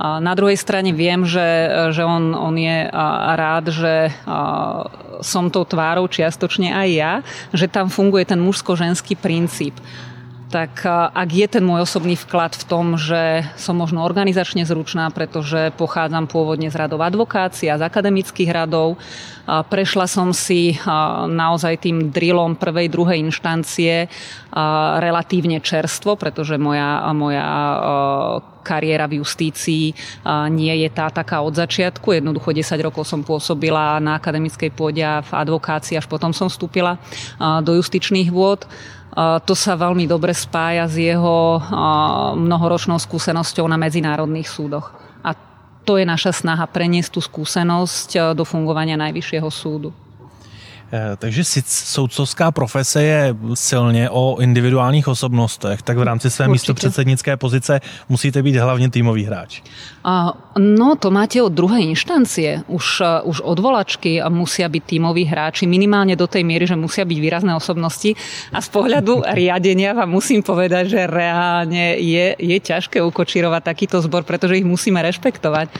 [0.00, 2.88] Na druhej strane viem, že, že on, on je
[3.36, 4.08] rád, že
[5.20, 7.12] som tou tvárou čiastočne aj ja,
[7.52, 9.76] že tam funguje ten mužsko-ženský princíp
[10.52, 10.84] tak
[11.16, 16.28] ak je ten môj osobný vklad v tom, že som možno organizačne zručná, pretože pochádzam
[16.28, 19.00] pôvodne z radov advokácie a z akademických radov,
[19.48, 20.76] prešla som si
[21.32, 24.12] naozaj tým drillom prvej, druhej inštancie
[25.00, 27.48] relatívne čerstvo, pretože moja, moja
[28.60, 29.96] kariéra v justícii
[30.52, 32.12] nie je tá taká od začiatku.
[32.12, 37.00] Jednoducho 10 rokov som pôsobila na akademickej pôde a v advokácii, až potom som vstúpila
[37.40, 38.68] do justičných vôd.
[39.18, 41.60] To sa veľmi dobre spája s jeho
[42.32, 44.88] mnohoročnou skúsenosťou na medzinárodných súdoch.
[45.20, 45.36] A
[45.84, 49.92] to je naša snaha preniesť tú skúsenosť do fungovania Najvyššieho súdu.
[50.92, 57.36] Eh, takže soudcovská profese je silně o individuálních osobnostech, tak v rámci své místo předsednické
[57.36, 59.62] pozice musíte být hlavně týmový hráč.
[60.04, 62.68] A, no, to máte od druhej inštancie.
[62.68, 67.18] Už, eh, už odvolačky musia byť tímoví hráči, minimálne do tej miery, že musia byť
[67.24, 68.12] výrazné osobnosti.
[68.52, 74.28] A z pohľadu riadenia vám musím povedať, že reálne je, je ťažké ukočírovať takýto zbor,
[74.28, 75.72] pretože ich musíme rešpektovať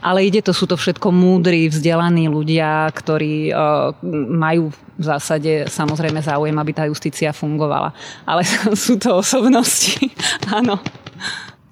[0.00, 3.92] ale ide to, sú to všetko múdri, vzdelaní ľudia, ktorí uh,
[4.32, 7.92] majú v zásade samozrejme záujem, aby tá justícia fungovala.
[8.24, 8.44] Ale
[8.76, 10.08] sú to osobnosti,
[10.48, 10.80] áno.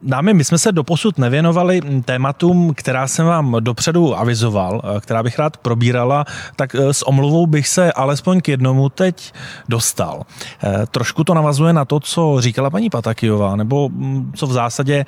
[0.03, 5.39] Dámy, my jsme se doposud nevěnovali tématům, která jsem vám dopředu avizoval, eh, která bych
[5.39, 6.25] rád probírala,
[6.57, 9.33] tak eh, s omluvou bych se alespoň k jednomu teď
[9.69, 10.23] dostal.
[10.63, 15.07] Eh, trošku to navazuje na to, co říkala paní Patakijová, nebo mm, co v zásadě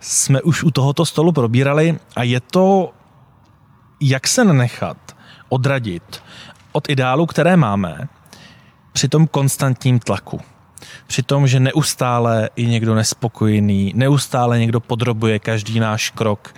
[0.00, 2.90] jsme už u tohoto stolu probírali a je to,
[4.00, 4.96] jak se nenechat
[5.48, 6.22] odradit
[6.72, 8.08] od ideálu, které máme,
[8.92, 10.40] při tom konstantním tlaku.
[11.06, 16.54] Při tom, že neustále je někdo nespokojený, neustále někdo podrobuje každý náš krok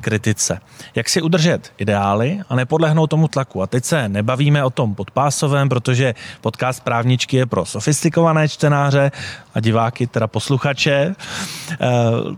[0.00, 0.60] kritice.
[0.94, 3.62] Jak si udržet ideály a nepodlehnout tomu tlaku.
[3.62, 9.10] A teď se nebavíme o tom podpásovém, protože podcast právničky je pro sofistikované čtenáře
[9.54, 10.92] a diváky, teda posluchače.
[10.92, 11.14] E,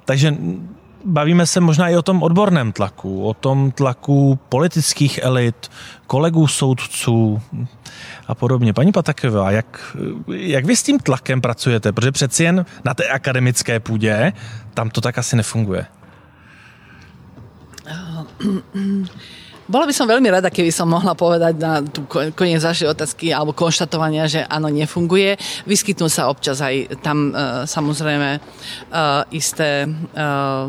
[0.05, 0.35] takže
[1.05, 5.71] bavíme se možná i o tom odborném tlaku, o tom tlaku politických elit,
[6.07, 7.43] kolegů soudců,
[8.29, 8.73] a podobně.
[8.73, 9.97] Paní Pataková, jak,
[10.29, 11.93] jak vy s tím tlakem pracujete?
[11.93, 14.33] Protože přeci jen na té akademické půdě
[14.75, 15.87] tam to tak asi nefunguje.
[19.65, 23.57] Bola by som veľmi rada, keby som mohla povedať na tú koniec vašej otázky alebo
[23.57, 25.41] konštatovania, že áno, nefunguje.
[25.65, 30.69] Vyskytnú sa občas aj tam uh, samozrejme uh, isté uh,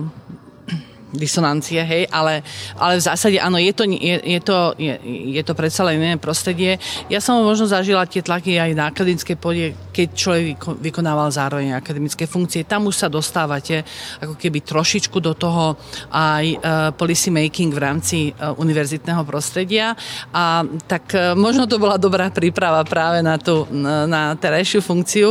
[1.18, 2.44] disonancie, hej, ale,
[2.80, 4.94] ale v zásade áno, je to, je, je to, je,
[5.36, 6.78] je to predsa len iné prostredie.
[7.12, 12.28] Ja som možno zažila tie tlaky aj na akademické pôde, keď človek vykonával zároveň akademické
[12.28, 12.68] funkcie.
[12.68, 13.84] Tam už sa dostávate
[14.20, 15.76] ako keby trošičku do toho
[16.12, 16.60] aj uh,
[16.96, 19.96] policy making v rámci uh, univerzitného prostredia
[20.32, 25.30] a tak uh, možno to bola dobrá príprava práve na tú na, na terajšiu funkciu,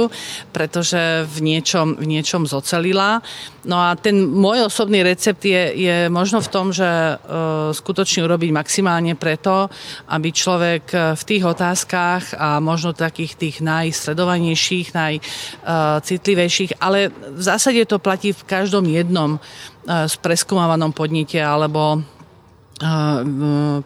[0.55, 3.21] pretože v niečom, v niečom zocelila.
[3.65, 8.51] No a ten môj osobný recept je, je možno v tom, že uh, skutočne urobiť
[8.55, 9.67] maximálne preto,
[10.09, 17.83] aby človek e, v tých otázkach a možno takých tých najsledovanejších, najcitlivejších, ale v zásade
[17.85, 19.43] to platí v každom jednom
[19.85, 22.01] spreskúmavanom podnite alebo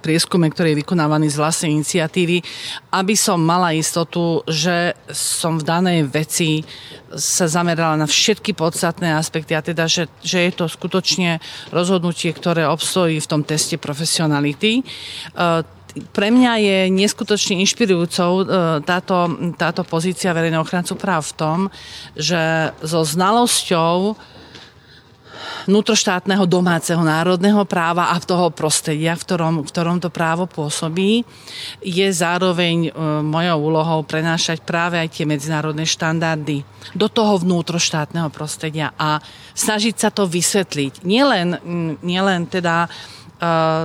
[0.00, 2.40] prieskume, ktorý je vykonávaný z vlastnej iniciatívy,
[2.96, 6.64] aby som mala istotu, že som v danej veci
[7.12, 11.36] sa zamerala na všetky podstatné aspekty a teda, že, že je to skutočne
[11.68, 14.80] rozhodnutie, ktoré obstojí v tom teste profesionality.
[15.98, 18.44] Pre mňa je neskutočne inšpirujúcou
[18.88, 19.16] táto,
[19.56, 21.58] táto pozícia verejného ochrancu práv v tom,
[22.16, 24.16] že so znalosťou
[25.68, 31.28] vnútroštátneho domáceho národného práva a toho prostredia, v ktorom, v ktorom to právo pôsobí,
[31.84, 36.64] je zároveň e, mojou úlohou prenášať práve aj tie medzinárodné štandardy
[36.96, 39.20] do toho vnútroštátneho prostredia a
[39.52, 41.04] snažiť sa to vysvetliť.
[41.04, 41.60] Nielen,
[42.00, 42.88] nielen teda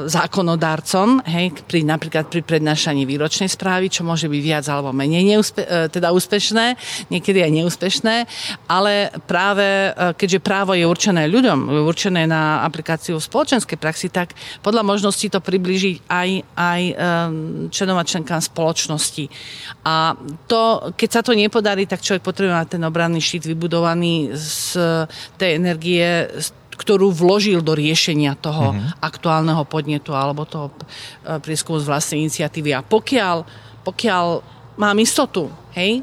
[0.10, 5.62] zákonodárcom, hej, pri, napríklad pri prednášaní výročnej správy, čo môže byť viac alebo menej neúspe,
[5.62, 6.74] uh, teda úspešné,
[7.14, 8.16] niekedy aj neúspešné,
[8.66, 14.10] ale práve uh, keďže právo je určené ľuďom, je určené na aplikáciu v spoločenskej praxi,
[14.10, 14.34] tak
[14.66, 16.82] podľa možností to približiť aj, aj
[17.70, 19.30] členom a členkám spoločnosti.
[19.86, 20.18] A
[20.50, 24.80] to, keď sa to nepodarí, tak človek potrebuje mať ten obranný štít vybudovaný z
[25.38, 29.02] tej energie, z ktorú vložil do riešenia toho mm-hmm.
[29.02, 32.74] aktuálneho podnetu alebo toho e, prieskumu z vlastnej iniciatívy.
[32.76, 33.46] A pokiaľ,
[33.86, 34.26] pokiaľ
[34.78, 36.02] mám istotu, hej,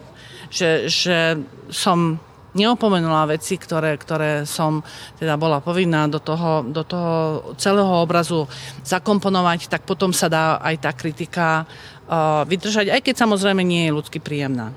[0.50, 1.38] že, že
[1.70, 2.18] som
[2.54, 4.82] neopomenula veci, ktoré, ktoré som
[5.18, 7.12] teda bola povinná do toho, do toho
[7.54, 8.50] celého obrazu
[8.82, 13.94] zakomponovať, tak potom sa dá aj tá kritika uh, vydržať, aj keď samozrejme nie je
[13.94, 14.74] ľudsky príjemná.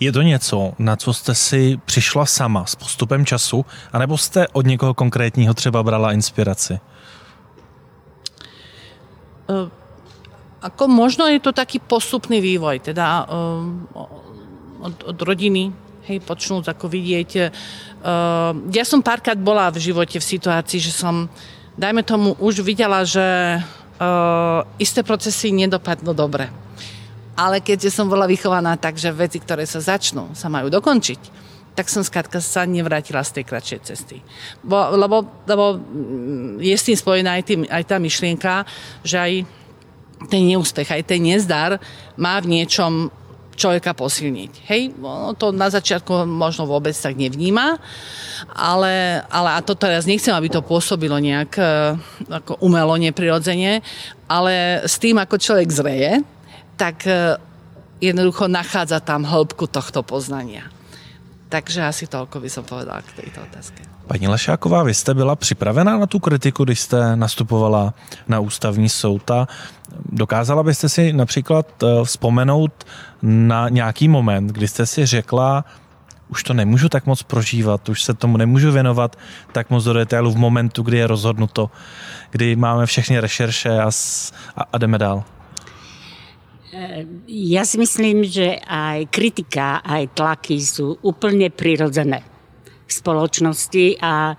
[0.00, 4.66] Je to něco, na co jste si přišla sama s postupem času, anebo jste od
[4.66, 6.78] někoho konkrétního třeba brala inspiraci?
[9.48, 9.68] Uh,
[10.62, 15.72] ako možno je to taký postupný vývoj, teda uh, od, od rodiny,
[16.04, 17.30] hej, počnúť ako vidieť.
[17.38, 17.50] Uh,
[18.68, 21.32] ja som párkrát bola v živote v situácii, že som,
[21.80, 26.52] dajme tomu, už videla, že uh, isté procesy nedopadnú dobre
[27.38, 31.46] ale keďže som bola vychovaná tak, že veci, ktoré sa začnú, sa majú dokončiť,
[31.78, 34.18] tak som skrátka sa nevrátila z tej kratšej cesty.
[34.66, 38.66] Bo, lebo, lebo mm, je s tým spojená aj, tým, aj tá myšlienka,
[39.06, 39.32] že aj
[40.26, 41.78] ten neúspech, aj ten nezdar
[42.18, 43.14] má v niečom
[43.54, 44.52] človeka posilniť.
[44.66, 47.78] Hej, no to na začiatku možno vôbec tak nevníma,
[48.54, 51.62] ale, ale a to teraz nechcem, aby to pôsobilo nejak e,
[52.30, 53.82] ako umelo, neprirodzene,
[54.30, 56.22] ale s tým, ako človek zreje,
[56.78, 57.36] tak e,
[58.00, 60.70] jednoducho nachádza tam hĺbku tohto poznania.
[61.50, 63.82] Takže asi toľko by som povedala k tejto otázke.
[64.08, 67.94] Paní Lašáková, vy jste byla připravená na tu kritiku, když jste nastupovala
[68.28, 69.48] na ústavní soud a
[70.12, 72.86] dokázala byste si například e, vzpomenout
[73.22, 75.64] na nějaký moment, kdy jste si řekla,
[76.28, 79.16] už to nemůžu tak moc prožívat, už se tomu nemůžu věnovat
[79.52, 81.70] tak moc do detailu v momentu, kdy je rozhodnuto,
[82.30, 83.90] kdy máme všechny rešerše a,
[84.56, 85.24] a, a jdeme dál.
[87.28, 92.20] Ja si myslím, že aj kritika, aj tlaky sú úplne prirodzené
[92.88, 94.36] v spoločnosti a e,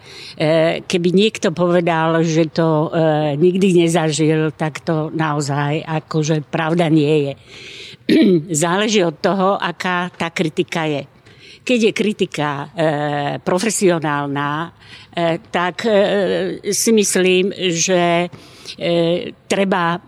[0.82, 7.34] keby niekto povedal, že to e, nikdy nezažil, tak to naozaj akože pravda nie je.
[8.66, 11.06] Záleží od toho, aká tá kritika je.
[11.62, 12.66] Keď je kritika e,
[13.38, 14.70] profesionálna, e,
[15.54, 15.94] tak e,
[16.74, 18.28] si myslím, že e,
[19.46, 20.02] treba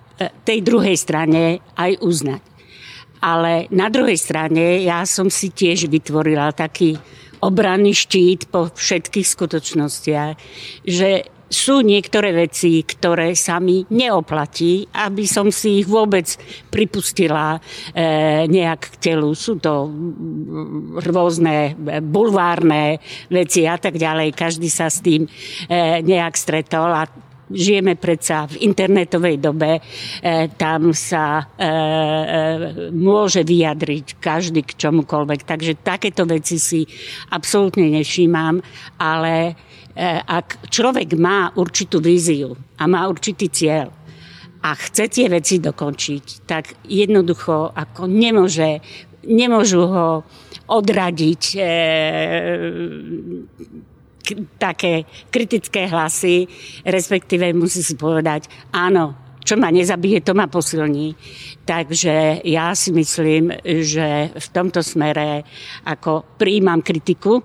[0.45, 2.41] tej druhej strane aj uznať.
[3.21, 6.97] Ale na druhej strane ja som si tiež vytvorila taký
[7.41, 10.33] obranný štít po všetkých skutočnostiach,
[10.85, 16.23] že sú niektoré veci, ktoré sa mi neoplatí, aby som si ich vôbec
[16.71, 19.35] pripustila e, nejak k telu.
[19.35, 19.91] Sú to
[21.03, 21.75] rôzne
[22.07, 24.31] bulvárne veci a tak ďalej.
[24.31, 25.29] Každý sa s tým e,
[25.99, 27.03] nejak stretol a
[27.53, 29.81] žijeme predsa v internetovej dobe, e,
[30.57, 31.69] tam sa e, e,
[32.95, 35.39] môže vyjadriť každý k čomukoľvek.
[35.45, 36.81] Takže takéto veci si
[37.31, 38.59] absolútne nevšímam,
[38.99, 39.69] ale
[40.23, 43.91] ak človek má určitú víziu a má určitý cieľ,
[44.61, 48.77] a chce tie veci dokončiť, tak jednoducho ako nemôže,
[49.25, 50.21] nemôžu ho
[50.69, 51.61] odradiť e,
[54.57, 56.47] také kritické hlasy,
[56.85, 61.17] respektíve musí si povedať, áno, čo ma nezabije, to ma posilní.
[61.65, 65.41] Takže ja si myslím, že v tomto smere
[65.89, 67.41] ako príjmam kritiku,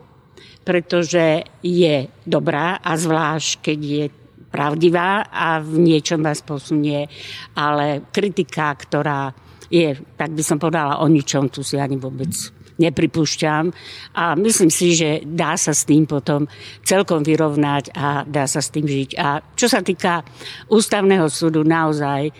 [0.66, 4.04] pretože je dobrá a zvlášť, keď je
[4.50, 7.06] pravdivá a v niečom vás posunie,
[7.54, 9.30] ale kritika, ktorá
[9.70, 12.30] je, tak by som povedala, o ničom, tu si ani vôbec
[12.76, 13.72] nepripúšťam
[14.12, 16.44] a myslím si, že dá sa s tým potom
[16.84, 19.10] celkom vyrovnať a dá sa s tým žiť.
[19.16, 20.20] A čo sa týka
[20.68, 22.32] ústavného súdu, naozaj e,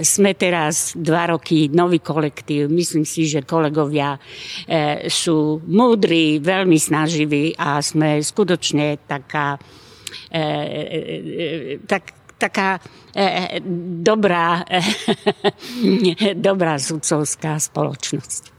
[0.00, 2.72] sme teraz dva roky nový kolektív.
[2.72, 9.60] Myslím si, že kolegovia e, sú múdri, veľmi snaživí a sme skutočne taká
[10.32, 12.80] e, e, e tak taká
[13.16, 13.60] e,
[14.04, 18.55] dobrá, e, dobrá sudcovská spoločnosť.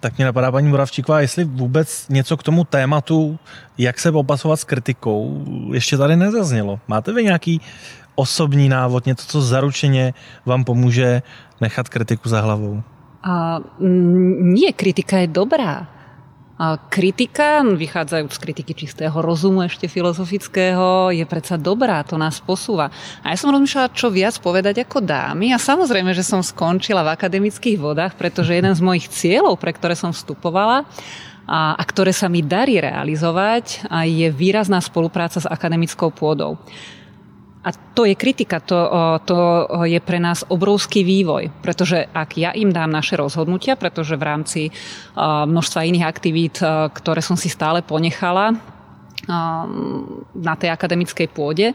[0.00, 3.38] Tak mě napadá paní Moravčíková, jestli vůbec něco k tomu tématu,
[3.78, 6.80] jak se popasovat s kritikou, ještě tady nezaznělo.
[6.88, 7.60] Máte vy nějaký
[8.14, 10.14] osobní návod, něco, co zaručeně
[10.46, 11.22] vám pomůže
[11.60, 12.82] nechat kritiku za hlavou?
[13.22, 13.58] A,
[14.40, 15.86] nie, kritika je dobrá.
[16.90, 22.90] Kritika, vychádzajúc z kritiky čistého rozumu ešte filozofického, je predsa dobrá, to nás posúva.
[23.22, 27.14] A ja som rozmýšľala, čo viac povedať ako dámy a samozrejme, že som skončila v
[27.14, 30.82] akademických vodách, pretože jeden z mojich cieľov, pre ktoré som vstupovala,
[31.46, 36.58] a, a ktoré sa mi darí realizovať, je výrazná spolupráca s akademickou pôdou.
[37.58, 38.78] A to je kritika, to,
[39.26, 39.38] to
[39.82, 44.60] je pre nás obrovský vývoj, pretože ak ja im dám naše rozhodnutia, pretože v rámci
[45.18, 46.62] množstva iných aktivít,
[46.94, 48.54] ktoré som si stále ponechala
[50.32, 51.74] na tej akademickej pôde,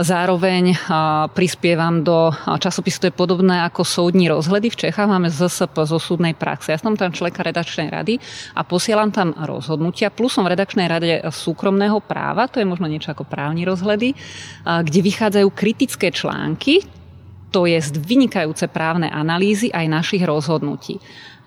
[0.00, 0.80] Zároveň
[1.36, 4.72] prispievam do časopisu, to je podobné ako súdni rozhledy.
[4.72, 6.72] V Čechách máme ZSP zo súdnej praxe.
[6.72, 8.16] Ja som tam členka redakčnej rady
[8.56, 10.08] a posielam tam rozhodnutia.
[10.08, 14.16] Plus som v redakčnej rade súkromného práva, to je možno niečo ako právni rozhledy,
[14.64, 16.80] kde vychádzajú kritické články,
[17.52, 20.96] to je vynikajúce právne analýzy aj našich rozhodnutí.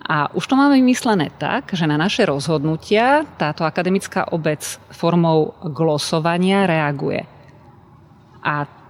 [0.06, 4.62] A už to máme vymyslené tak, že na naše rozhodnutia táto akademická obec
[4.94, 7.33] formou glosovania reaguje.
[8.44, 8.83] A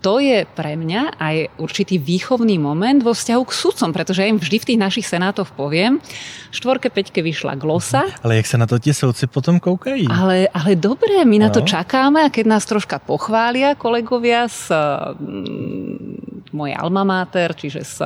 [0.00, 4.40] to je pre mňa aj určitý výchovný moment vo vzťahu k sudcom, pretože ja im
[4.40, 6.00] vždy v tých našich senátoch poviem,
[6.50, 8.08] štvorke, peťke vyšla glosa.
[8.24, 10.08] Ale jak sa na to tie sudci potom koukajú?
[10.08, 11.42] Ale, ale dobre, my no.
[11.46, 11.68] na to no.
[11.68, 14.72] čakáme a keď nás troška pochvália kolegovia z
[16.50, 17.96] mojej alma mater, čiže z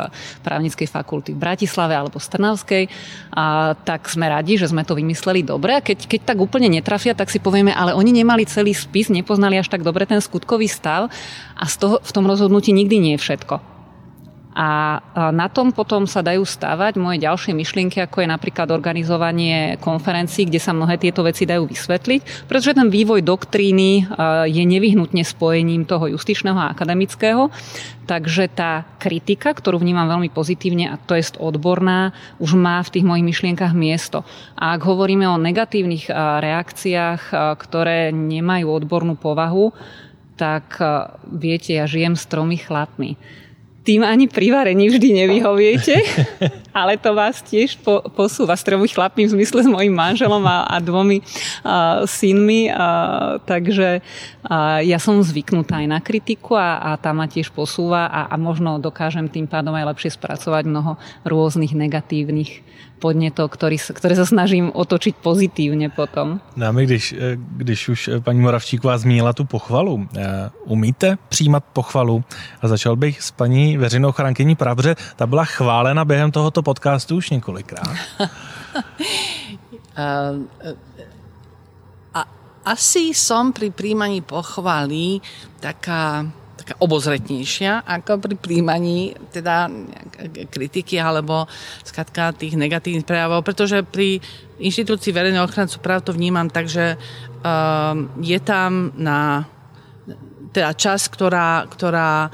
[0.45, 2.85] právnickej fakulty v Bratislave alebo z Trnavskej,
[3.33, 5.79] a tak sme radi, že sme to vymysleli dobre.
[5.79, 9.57] A keď, keď tak úplne netrafia, tak si povieme, ale oni nemali celý spis, nepoznali
[9.57, 11.09] až tak dobre ten skutkový stav
[11.55, 13.75] a z toho, v tom rozhodnutí nikdy nie je všetko.
[14.55, 15.03] A
[15.35, 20.63] na tom potom sa dajú stavať moje ďalšie myšlienky, ako je napríklad organizovanie konferencií, kde
[20.63, 24.07] sa mnohé tieto veci dajú vysvetliť, pretože ten vývoj doktríny
[24.47, 27.51] je nevyhnutne spojením toho justičného a akademického.
[28.07, 33.03] Takže tá kritika, ktorú vnímam veľmi pozitívne, a to je odborná, už má v tých
[33.03, 34.23] mojich myšlienkach miesto.
[34.55, 39.75] A ak hovoríme o negatívnych reakciách, ktoré nemajú odbornú povahu,
[40.35, 40.83] tak
[41.31, 43.15] viete, ja žijem s tromi chlapmi
[43.85, 45.95] tým ani pri varení vždy nevyhoviete.
[46.81, 50.65] ale to vás tiež po, posúva s tromi chlapmi v zmysle s mojim manželom a,
[50.65, 56.91] a dvomi uh, synmi, uh, takže uh, ja som zvyknutá aj na kritiku a, a
[56.97, 60.97] tá ma tiež posúva a, a možno dokážem tým pádom aj lepšie spracovať mnoho
[61.29, 62.64] rôznych negatívnych
[62.99, 66.41] podnetov, ktorý, ktoré sa snažím otočiť pozitívne potom.
[66.57, 72.25] Dámy, když, eh, když už eh, paní Moravčíková zmínila tu pochvalu, eh, umíte přijímat pochvalu?
[72.63, 74.97] A začal bych s paní veřejnou chránkyní Pravře.
[75.17, 77.97] Ta byla chválena během tohoto podcastu už několikrát.
[82.15, 82.21] a,
[82.65, 85.21] asi som pri príjmaní pochvaly
[85.61, 89.67] taká taká obozretnejšia ako pri príjmaní teda
[90.49, 91.51] kritiky alebo
[91.83, 94.23] skratka tých negatívnych prejavov, pretože pri
[94.63, 99.51] inštitúcii verejného ochrancu práv to vnímam tak, že um, je tam na
[100.55, 102.31] teda čas, ktorá, ktorá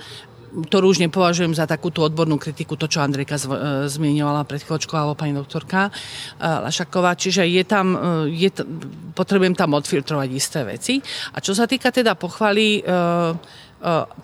[0.51, 3.43] ktorú už nepovažujem za takúto odbornú kritiku, to, čo Andrejka e,
[3.87, 5.91] zmienovala pred chvíľočkou, alebo pani doktorka e,
[6.43, 7.15] Lašaková.
[7.15, 8.51] Čiže je tam, e, je,
[9.15, 10.99] potrebujem tam odfiltrovať isté veci.
[11.35, 12.83] A čo sa týka teda pochvaly,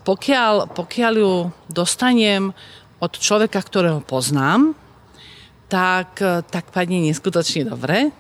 [0.04, 1.34] pokiaľ, pokiaľ ju
[1.72, 2.52] dostanem
[3.00, 4.76] od človeka, ktorého poznám,
[5.66, 6.20] tak,
[6.52, 8.12] tak padne neskutočne dobre.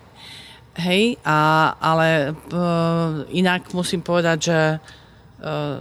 [0.76, 5.80] Hej, a, ale uh, inak musím povedať, že uh,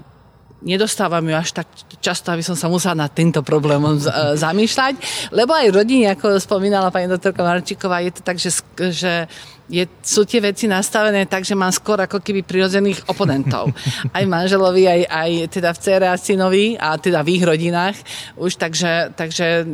[0.64, 1.68] nedostávam ju až tak
[2.00, 4.02] často, aby som sa musela nad týmto problémom
[4.34, 4.98] zamýšľať,
[5.36, 8.50] lebo aj rodine, ako spomínala pani doktorka Marčíková, je to tak, že,
[8.90, 9.30] že
[9.70, 13.74] je, sú tie veci nastavené tak, že mám skôr ako keby prirodzených oponentov.
[14.14, 17.98] Aj manželovi, aj, aj teda v cére a synovi a teda v ich rodinách
[18.38, 19.66] už, takže, takže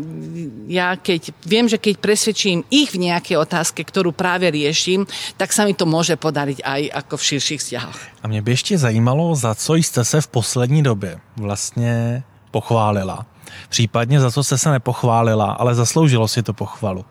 [0.72, 5.04] ja keď, viem, že keď presvedčím ich v nejakej otázke, ktorú práve riešim,
[5.36, 8.00] tak sa mi to môže podariť aj ako v širších vzťahoch.
[8.24, 13.26] A mě by ještě zajímalo, za co jste se v poslední době vlastně pochválila.
[13.70, 17.06] Případně za co jste se nepochválila, ale zasloužilo si to pochvalu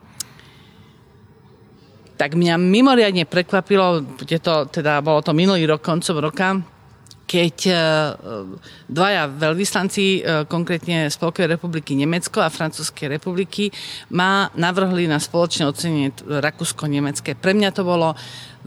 [2.20, 6.60] tak mňa mimoriadne prekvapilo, je to, teda bolo to minulý rok, koncom roka,
[7.24, 7.74] keď e,
[8.92, 13.72] dvaja veľvyslanci, e, konkrétne Spolkovej republiky Nemecko a Francúzskej republiky,
[14.12, 17.40] ma navrhli na spoločné ocenenie Rakúsko-Nemecké.
[17.40, 18.12] Pre mňa to bolo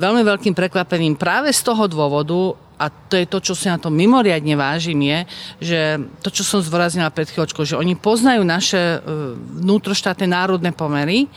[0.02, 3.88] veľmi veľkým prekvapením práve z toho dôvodu, a to je to, čo si na to
[3.88, 5.20] mimoriadne vážim, je,
[5.64, 5.80] že
[6.20, 9.00] to, čo som zvoraznila pred chvíľočkou, že oni poznajú naše e,
[9.64, 11.32] vnútroštátne národné pomery,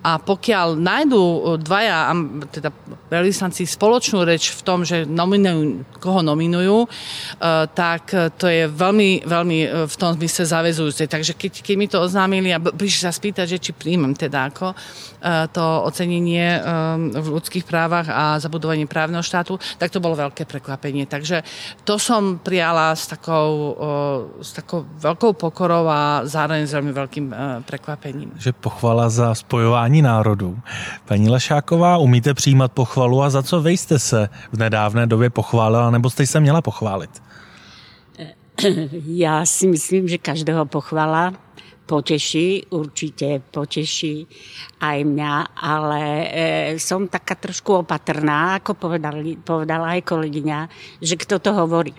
[0.00, 2.10] a pokiaľ nájdú e, dvaja,
[2.48, 2.72] teda
[3.12, 6.88] veľvyslanci spoločnú reč v tom, že nominujú, koho nominujú, e,
[7.70, 8.10] tak
[8.40, 11.06] to je veľmi, veľmi v tom zmysle zavezujúce.
[11.06, 14.72] Takže keď, keď mi to oznámili a prišli sa spýtať, že či príjmem teda ako
[15.52, 16.56] to ocenenie
[17.12, 20.79] v ľudských právach a zabudovanie právneho štátu, tak to bolo veľké prekvapenie.
[21.06, 21.42] Takže
[21.84, 23.76] to som prijala s takou,
[24.40, 27.26] s takou veľkou pokorou a zároveň s veľmi veľkým
[27.68, 28.32] prekvapením.
[28.40, 30.58] Že pochvala za spojování národů.
[31.04, 35.90] Paní Lešáková, umíte přijímat pochvalu a za co vy jste se v nedávné době pochválila
[35.90, 37.10] nebo jste se měla pochválit?
[39.24, 41.32] Ja si myslím, že každého pochvala
[41.90, 44.22] poteší, určite poteší
[44.78, 46.28] aj mňa, ale e,
[46.78, 50.58] som taká trošku opatrná, ako povedali, povedala aj kolegyňa,
[51.02, 51.90] že kto to hovorí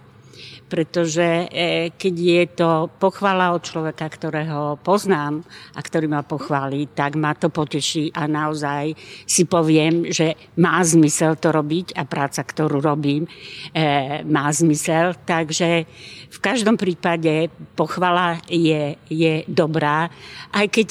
[0.71, 5.43] pretože e, keď je to pochvala od človeka, ktorého poznám
[5.75, 8.95] a ktorý ma pochváli, tak ma to poteší a naozaj
[9.27, 13.27] si poviem, že má zmysel to robiť a práca, ktorú robím,
[13.75, 15.19] e, má zmysel.
[15.27, 15.83] Takže
[16.31, 20.07] v každom prípade pochvala je, je dobrá,
[20.55, 20.89] aj keď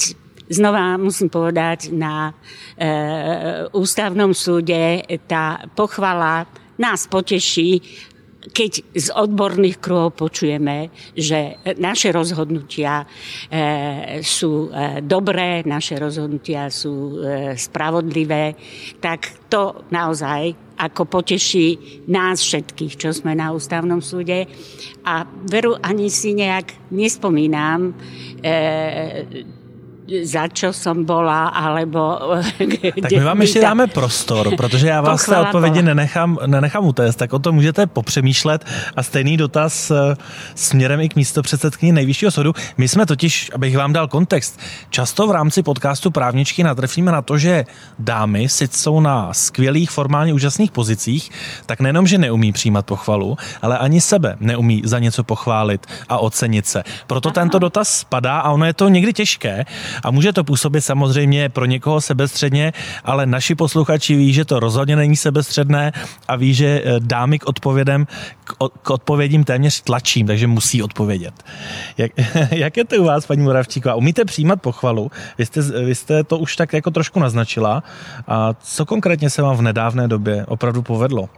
[0.51, 2.35] Znova musím povedať, na
[2.75, 2.91] e,
[3.71, 6.43] ústavnom súde tá pochvala
[6.75, 7.79] nás poteší,
[8.49, 17.21] keď z odborných kruhov počujeme, že naše rozhodnutia e, sú e, dobré, naše rozhodnutia sú
[17.21, 18.57] e, spravodlivé,
[18.97, 24.49] tak to naozaj ako poteší nás všetkých, čo sme na ústavnom súde.
[25.05, 27.93] A veru ani si nejak nespomínam,
[30.23, 32.19] za čo som bola, alebo...
[33.01, 37.33] Tak my vám ještě dáme prostor, protože já vás té odpovědi nenechám, nenechám utéct, tak
[37.33, 40.15] o tom můžete popřemýšlet a stejný dotaz eh,
[40.55, 42.53] směrem i k místo předsedkyni nejvyššího soudu.
[42.77, 44.59] My jsme totiž, abych vám dal kontext,
[44.89, 47.65] často v rámci podcastu Právničky natrefíme na to, že
[47.99, 51.31] dámy sice jsou na skvělých formálně úžasných pozicích,
[51.65, 56.65] tak nejenom, že neumí přijímat pochvalu, ale ani sebe neumí za něco pochválit a ocenit
[56.65, 56.83] se.
[57.07, 57.33] Proto Aha.
[57.33, 59.65] tento dotaz spadá a ono je to někdy těžké,
[60.03, 62.73] A může to působit samozřejmě pro někoho sebestředně,
[63.03, 65.91] ale naši posluchači ví, že to rozhodně není sebestředné
[66.27, 68.07] a ví, že eh, dámy k odpovědem,
[68.81, 71.33] k odpovědím téměř tlačím, takže musí odpovědět.
[71.97, 72.11] Jak,
[72.51, 73.95] jak je to u vás, paní Moravčíková?
[73.95, 75.11] Umíte přijímat pochvalu?
[75.37, 77.83] Vy jste, vy jste to už tak jako trošku naznačila.
[78.27, 81.29] A co konkrétně se vám v nedávné době opravdu povedlo?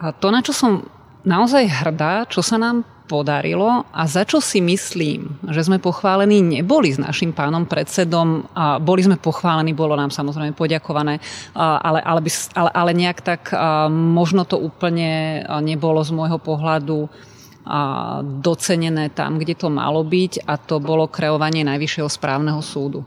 [0.00, 0.88] A to, na čo som
[1.28, 6.94] naozaj hrdá, čo sa nám podarilo a za čo si myslím, že sme pochválení neboli
[6.94, 8.46] s našim pánom predsedom.
[8.54, 11.18] A boli sme pochválení, bolo nám samozrejme poďakované,
[11.58, 13.50] ale, ale, by, ale, ale nejak tak
[13.90, 17.10] možno to úplne nebolo z môjho pohľadu
[18.40, 23.02] docenené tam, kde to malo byť a to bolo kreovanie Najvyššieho správneho súdu.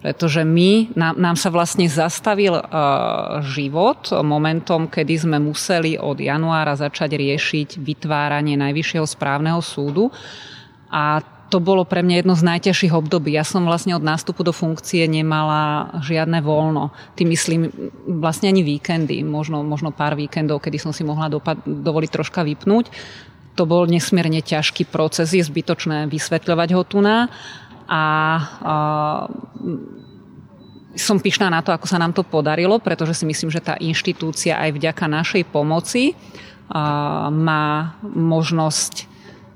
[0.00, 2.64] Pretože my, nám, nám sa vlastne zastavil uh,
[3.44, 10.08] život momentom, kedy sme museli od januára začať riešiť vytváranie Najvyššieho správneho súdu.
[10.88, 11.20] A
[11.50, 13.34] to bolo pre mňa jedno z najťažších období.
[13.34, 16.94] Ja som vlastne od nástupu do funkcie nemala žiadne voľno.
[17.18, 17.60] Tým myslím
[18.06, 22.88] vlastne ani víkendy, možno, možno pár víkendov, kedy som si mohla dopad, dovoliť troška vypnúť.
[23.58, 27.28] To bol nesmierne ťažký proces, je zbytočné vysvetľovať ho tu na
[27.90, 29.26] a,
[30.94, 34.58] som pyšná na to, ako sa nám to podarilo, pretože si myslím, že tá inštitúcia
[34.58, 36.18] aj vďaka našej pomoci
[37.30, 39.06] má možnosť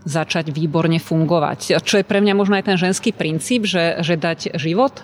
[0.05, 1.81] začať výborne fungovať.
[1.81, 5.01] Čo je pre mňa možno aj ten ženský princíp, že, že dať život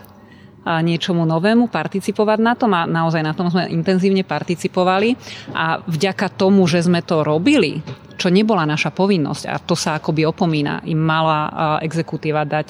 [0.61, 5.17] a niečomu novému, participovať na tom a naozaj na tom sme intenzívne participovali
[5.57, 7.81] a vďaka tomu, že sme to robili,
[8.21, 10.85] čo nebola naša povinnosť a to sa akoby opomína.
[10.85, 11.49] Im mala
[11.81, 12.69] exekutíva dať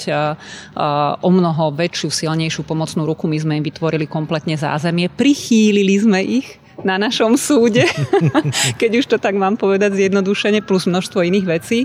[1.19, 3.27] o mnoho väčšiu, silnejšiu pomocnú ruku.
[3.27, 7.85] My sme im vytvorili kompletne zázemie, prichýlili sme ich na našom súde,
[8.81, 11.85] keď už to tak mám povedať zjednodušene, plus množstvo iných vecí.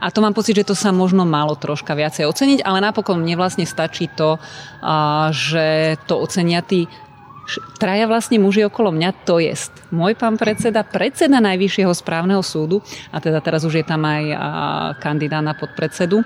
[0.00, 3.36] A to mám pocit, že to sa možno malo troška viacej oceniť, ale napokon mne
[3.36, 4.40] vlastne stačí to,
[5.28, 6.88] že to ocenia tí
[7.80, 9.54] traja vlastne muži okolo mňa, to je
[9.90, 14.24] môj pán predseda, predseda Najvyššieho správneho súdu a teda teraz už je tam aj
[15.02, 16.22] kandidát na podpredsedu.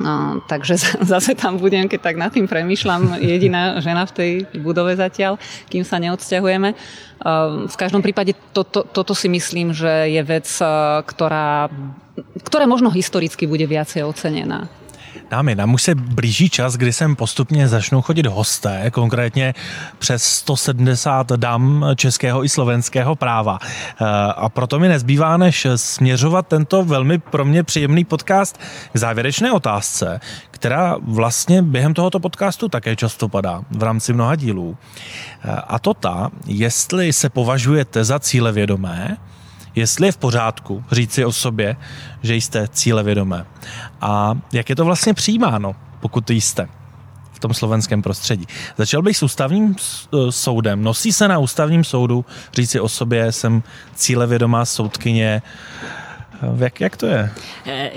[0.00, 0.80] No, takže
[1.12, 4.30] zase tam budem, keď tak nad tým premyšľam, jediná žena v tej
[4.64, 5.36] budove zatiaľ,
[5.68, 6.70] kým sa neodsťahujeme.
[7.68, 10.48] V každom prípade to, to, toto si myslím, že je vec,
[11.04, 11.68] ktorá,
[12.48, 14.72] ktorá možno historicky bude viacej ocenená.
[15.30, 19.54] Dámy, nám už se blíží čas, kdy sem postupně začnou chodit hosté, konkrétně
[19.98, 23.58] přes 170 dam českého i slovenského práva.
[23.62, 24.04] Eh,
[24.36, 28.60] a proto mi nezbývá, než směřovat tento velmi pro mě příjemný podcast
[28.92, 30.20] k závěrečné otázce,
[30.50, 34.76] která vlastně během tohoto podcastu také často padá v rámci mnoha dílů.
[35.44, 39.16] Eh, a to ta, jestli se považujete za cílevědomé,
[39.74, 41.76] jestli je v pořádku říci o sobě,
[42.22, 43.46] že jste cílevědomé.
[44.00, 46.68] A jak je to vlastně přijímáno, pokud jste
[47.32, 48.46] v tom slovenském prostředí.
[48.76, 50.82] Začal bych s ústavním e, soudem.
[50.82, 53.62] Nosí se na ústavním soudu říci o sobě, jsem
[53.94, 55.42] cílevědomá soudkyně.
[56.42, 57.30] E, jak, jak to je?
[57.66, 57.90] E,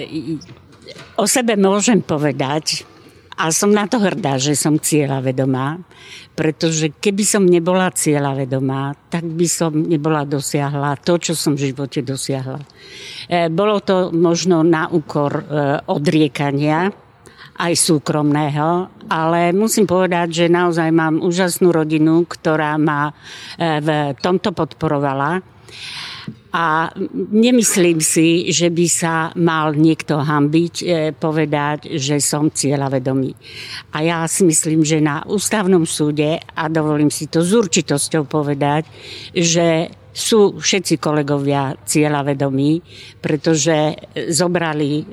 [1.15, 2.85] o sebe môžem povedať,
[3.33, 5.81] a som na to hrdá, že som cieľa vedomá,
[6.37, 11.73] pretože keby som nebola cieľa vedomá, tak by som nebola dosiahla to, čo som v
[11.73, 12.61] živote dosiahla.
[13.29, 15.43] E, bolo to možno na úkor e,
[15.89, 16.93] odriekania,
[17.57, 23.13] aj súkromného, ale musím povedať, že naozaj mám úžasnú rodinu, ktorá ma e,
[23.81, 25.41] v tomto podporovala
[26.53, 26.93] a
[27.33, 30.85] nemyslím si, že by sa mal niekto hambiť e,
[31.17, 33.33] povedať, že som cieľavedomý.
[33.89, 38.85] A ja si myslím, že na ústavnom súde, a dovolím si to s určitosťou povedať,
[39.33, 42.71] že sú všetci kolegovia cieľavedomí,
[43.17, 43.97] pretože
[44.29, 45.03] zobrali e,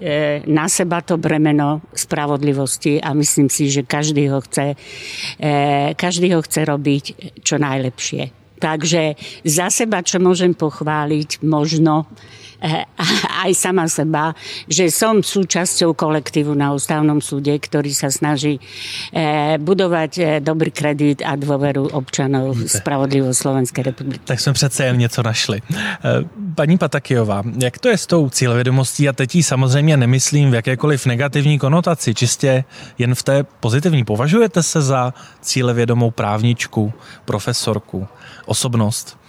[0.52, 4.76] na seba to bremeno spravodlivosti a myslím si, že každý ho chce,
[5.40, 7.04] e, každý ho chce robiť
[7.40, 8.22] čo najlepšie.
[8.60, 9.16] Takže
[9.48, 12.04] za seba, čo môžem pochváliť, možno
[13.44, 14.36] aj sama seba,
[14.68, 18.60] že som súčasťou kolektívu na ústavnom súde, ktorý sa snaží
[19.12, 24.20] eh, budovať eh, dobrý kredit a dôveru občanov v spravodlivou Slovenské republiky.
[24.24, 25.62] Tak jsme přece jen něco našli.
[26.54, 29.08] Paní Patakijová, jak to je s tou cílevědomostí?
[29.08, 32.64] A teď samozřejmě nemyslím v jakékoliv negativní konotaci, čistě
[32.98, 34.04] jen v té pozitivní.
[34.04, 36.92] Považujete se za cílevědomou právničku,
[37.24, 38.08] profesorku?
[38.46, 39.19] osobnosť?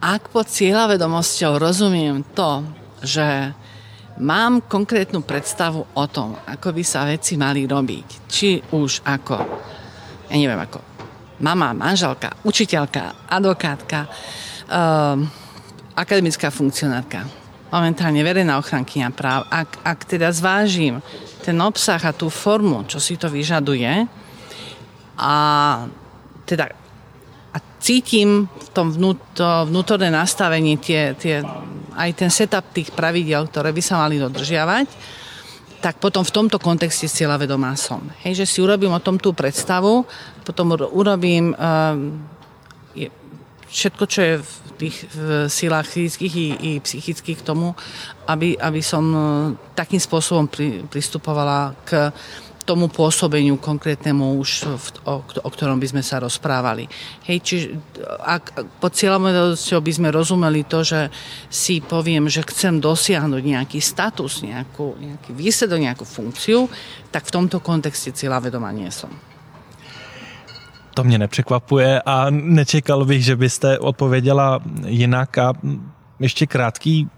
[0.00, 2.64] Ak pod cieľavedomosťou rozumiem to,
[3.04, 3.52] že
[4.16, 8.08] mám konkrétnu predstavu o tom, ako by sa veci mali robiť.
[8.24, 9.36] Či už ako,
[10.32, 10.80] ja neviem, ako
[11.44, 14.08] mama, manželka, učiteľka, advokátka,
[14.72, 15.28] um,
[15.92, 17.28] akademická funkcionárka.
[17.68, 21.04] momentálne verejná ochrankyňa práv, ak, ak teda zvážim
[21.44, 24.08] ten obsah a tú formu, čo si to vyžaduje
[25.20, 25.34] a
[26.48, 26.79] teda
[27.80, 31.40] cítim v tom vnúto, vnútorné nastavenie tie, tie,
[31.96, 34.88] aj ten setup tých pravidel, ktoré by sa mali dodržiavať,
[35.80, 38.04] tak potom v tomto kontexte cieľa vedomá som.
[38.20, 40.04] Hej, že si urobím o tom tú predstavu,
[40.44, 42.20] potom urobím um,
[42.92, 43.08] je,
[43.72, 47.72] všetko, čo je v tých v silách fyzických i, i psychických k tomu,
[48.28, 49.24] aby, aby som uh,
[49.72, 52.12] takým spôsobom pri, pristupovala k
[52.64, 56.86] tomu pôsobeniu konkrétnemu už, v, o, o ktorom by sme sa rozprávali.
[57.26, 57.66] Hej, čiže
[58.20, 61.10] ak pod cieľomedosťou by sme rozumeli to, že
[61.48, 66.68] si poviem, že chcem dosiahnuť nejaký status, nejakú, nejaký výsledok, nejakú funkciu,
[67.10, 69.10] tak v tomto kontexte cieľa vedoma nie som.
[70.94, 75.52] To mě nepřekvapuje a nečekal bych, že byste odpověděla jinak a
[76.20, 77.08] ještě krátký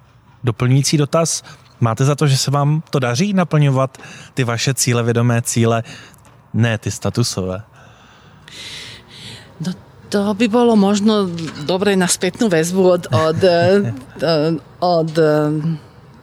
[0.45, 1.43] doplňující dotaz.
[1.83, 3.99] Máte za to, že se vám to daří naplňovat
[4.35, 5.83] ty vaše cíle, vědomé cíle,
[6.55, 7.63] ne ty statusové?
[9.61, 9.73] No
[10.09, 11.27] to by bolo možno
[11.67, 13.41] dobre na spätnú väzbu od, od,
[15.01, 15.13] od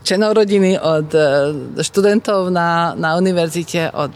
[0.07, 1.09] členov rodiny, od
[1.81, 4.15] študentov na, na univerzite, od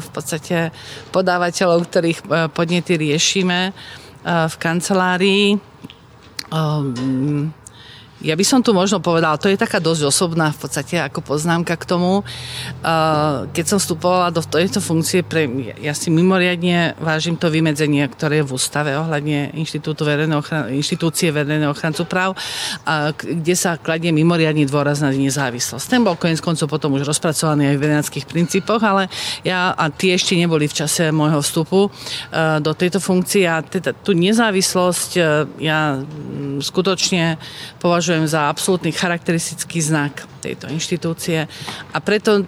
[0.00, 0.72] v podstate
[1.12, 2.18] podávateľov, ktorých
[2.56, 3.76] podnety riešime
[4.24, 5.60] v kancelárii.
[6.50, 7.52] Um,
[8.20, 11.76] ja by som tu možno povedala, to je taká dosť osobná v podstate ako poznámka
[11.76, 12.20] k tomu.
[13.52, 15.48] Keď som vstupovala do tejto funkcie, pre,
[15.80, 21.32] ja si mimoriadne vážim to vymedzenie, ktoré je v ústave ohľadne inštitútu verejného ochran- inštitúcie
[21.32, 22.36] verejného ochrancu práv,
[23.16, 25.86] kde sa kladie mimoriadný dôraz na nezávislosť.
[25.88, 29.08] Ten bol konec koncov potom už rozpracovaný aj v vedenáckých princípoch, ale
[29.46, 31.88] ja, a tie ešte neboli v čase môjho vstupu
[32.60, 35.10] do tejto funkcie a teda tú nezávislosť
[35.60, 36.00] ja
[36.60, 37.40] skutočne
[37.80, 41.46] považujem považujem za absolútny charakteristický znak tejto inštitúcie.
[41.94, 42.42] A preto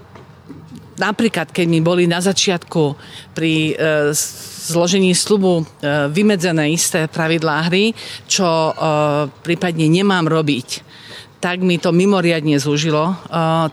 [0.98, 2.98] napríklad, keď mi boli na začiatku
[3.30, 3.74] pri e,
[4.66, 5.64] zložení slubu e,
[6.10, 7.94] vymedzené isté pravidlá hry,
[8.26, 8.72] čo e,
[9.46, 10.82] prípadne nemám robiť,
[11.38, 13.14] tak mi to mimoriadne zúžilo, e,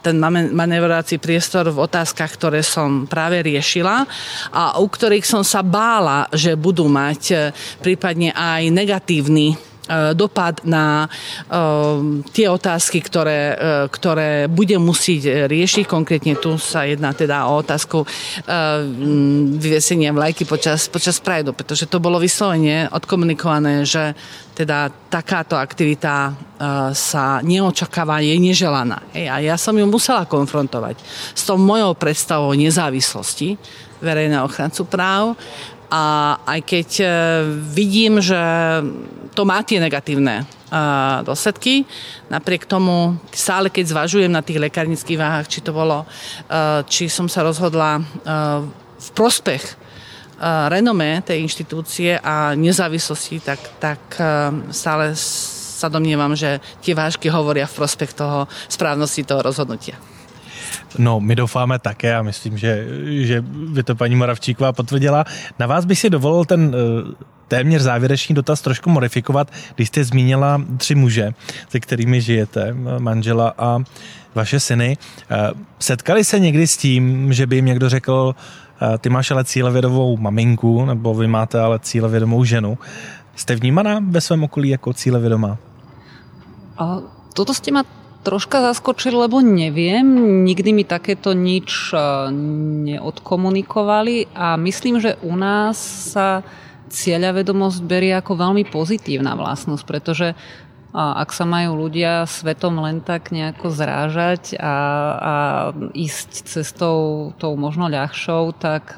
[0.05, 0.21] ten
[0.53, 4.05] manevrovací priestor v otázkach, ktoré som práve riešila
[4.53, 7.35] a u ktorých som sa bála, že budú mať e,
[7.81, 9.68] prípadne aj negatívny
[10.13, 11.09] dopad na e,
[12.29, 13.55] tie otázky, ktoré, e,
[13.89, 15.89] ktoré bude musieť riešiť.
[15.89, 18.05] Konkrétne tu sa jedná teda o otázku
[19.59, 24.13] vyvesenia vlajky počas, počas Prideu, pretože to bolo vyslovene odkomunikované, že
[24.55, 26.35] teda takáto aktivita
[26.91, 28.99] sa neočakáva, je neželaná.
[29.15, 30.99] A ja som ju musela konfrontovať
[31.31, 33.55] s tou mojou predstavou nezávislosti
[34.03, 35.35] verejného ochrancu práv
[35.89, 37.05] a aj keď e,
[37.73, 38.37] vidím, že
[39.33, 40.45] to má tie negatívne e,
[41.25, 41.83] dôsledky.
[42.29, 47.25] Napriek tomu stále, keď zvažujem na tých lekárnických váhach, či to bolo, e, či som
[47.25, 48.01] sa rozhodla
[48.99, 49.89] v prospech
[50.71, 53.99] renome tej inštitúcie a nezávislosti, tak, tak
[54.71, 59.99] stále sa domnievam, že tie vážky hovoria v prospech toho správnosti toho rozhodnutia.
[60.97, 65.25] No, my doufáme také a myslím, že, že by to paní Moravčíková potvrdila.
[65.59, 67.13] Na vás bych si dovolil ten eh,
[67.47, 71.33] téměř závěrečný dotaz trošku modifikovat, když jste zmínila tři muže,
[71.69, 73.79] se kterými žijete, manžela a
[74.35, 74.97] vaše syny.
[75.29, 78.35] Eh, setkali se někdy s tím, že by jim někdo řekl,
[78.81, 82.77] eh, ty máš ale cílevědomou maminku, nebo vy máte ale cílevědomou ženu.
[83.35, 85.57] Jste vnímaná ve svém okolí jako cílevědomá?
[86.77, 86.99] A
[87.33, 87.83] toto ste ma
[88.23, 90.05] troška zaskočil, lebo neviem,
[90.43, 91.97] nikdy mi takéto nič e,
[92.91, 95.79] neodkomunikovali a myslím, že u nás
[96.13, 96.43] sa
[96.89, 100.33] cieľavedomosť berie ako veľmi pozitívna vlastnosť, pretože
[100.89, 104.73] ak sa majú ľudia svetom len tak nejako zrážať a,
[105.13, 105.33] a
[105.93, 108.97] ísť cestou tou možno ľahšou, tak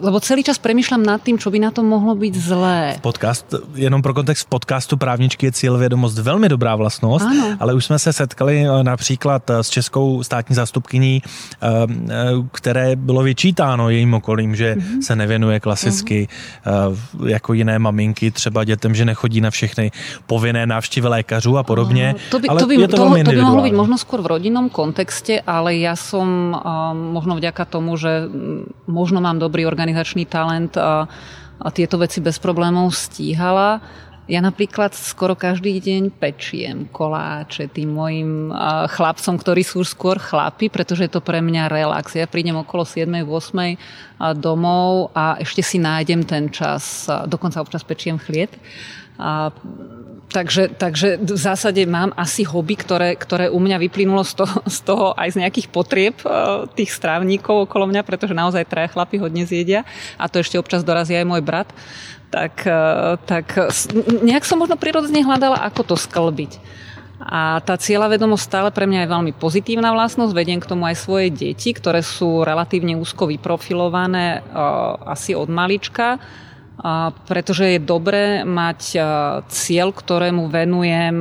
[0.00, 2.80] lebo celý čas premyšľam nad tým, čo by na tom mohlo byť zlé.
[3.04, 3.44] Podcast,
[3.76, 7.56] jenom pro kontext podcastu Právničky je cílevědomost velmi dobrá vlastnost, ano.
[7.60, 11.68] ale už jsme se setkali eh, například eh, s českou státní zástupkyní, eh,
[12.52, 15.00] které bylo vyčítáno jejím okolím, že mm-hmm.
[15.00, 17.26] se nevěnuje klasicky mm-hmm.
[17.26, 19.90] jako jiné maminky, třeba dětem, že nechodí na všechny
[20.26, 22.14] povinné návštěvy lékařů a podobně.
[22.30, 24.38] To by, ale to by, je to, to, to by mohlo byť možno skôr v
[24.38, 26.54] rodinnom kontexte, ale ja som
[27.12, 28.30] možno vďaka tomu, že
[28.86, 31.10] možno mám dobrý dobrý organizačný talent a,
[31.58, 33.82] a tieto veci bez problémov stíhala.
[34.30, 38.54] Ja napríklad skoro každý deň pečiem koláče tým mojim
[38.94, 42.14] chlapcom, ktorí sú skôr chlapi, pretože je to pre mňa relax.
[42.14, 47.10] Ja prídem okolo 7-8 domov a ešte si nájdem ten čas.
[47.26, 48.54] Dokonca občas pečiem chlieb.
[49.18, 49.50] A
[50.28, 54.78] Takže, takže v zásade mám asi hobby, ktoré, ktoré u mňa vyplynulo z toho, z
[54.84, 59.48] toho aj z nejakých potrieb uh, tých strávnikov okolo mňa, pretože naozaj traja chlapi hodne
[59.48, 59.88] zjedia
[60.20, 61.72] a to ešte občas dorazí aj môj brat.
[62.28, 63.72] Tak, uh, tak
[64.04, 66.60] nejak som možno prirodzene hľadala, ako to sklbiť.
[67.24, 70.36] A tá cieľavedomosť stále pre mňa je veľmi pozitívna vlastnosť.
[70.36, 76.20] Vediem k tomu aj svoje deti, ktoré sú relatívne úzko vyprofilované uh, asi od malička
[77.26, 79.02] pretože je dobré mať
[79.50, 81.18] cieľ, ktorému venujem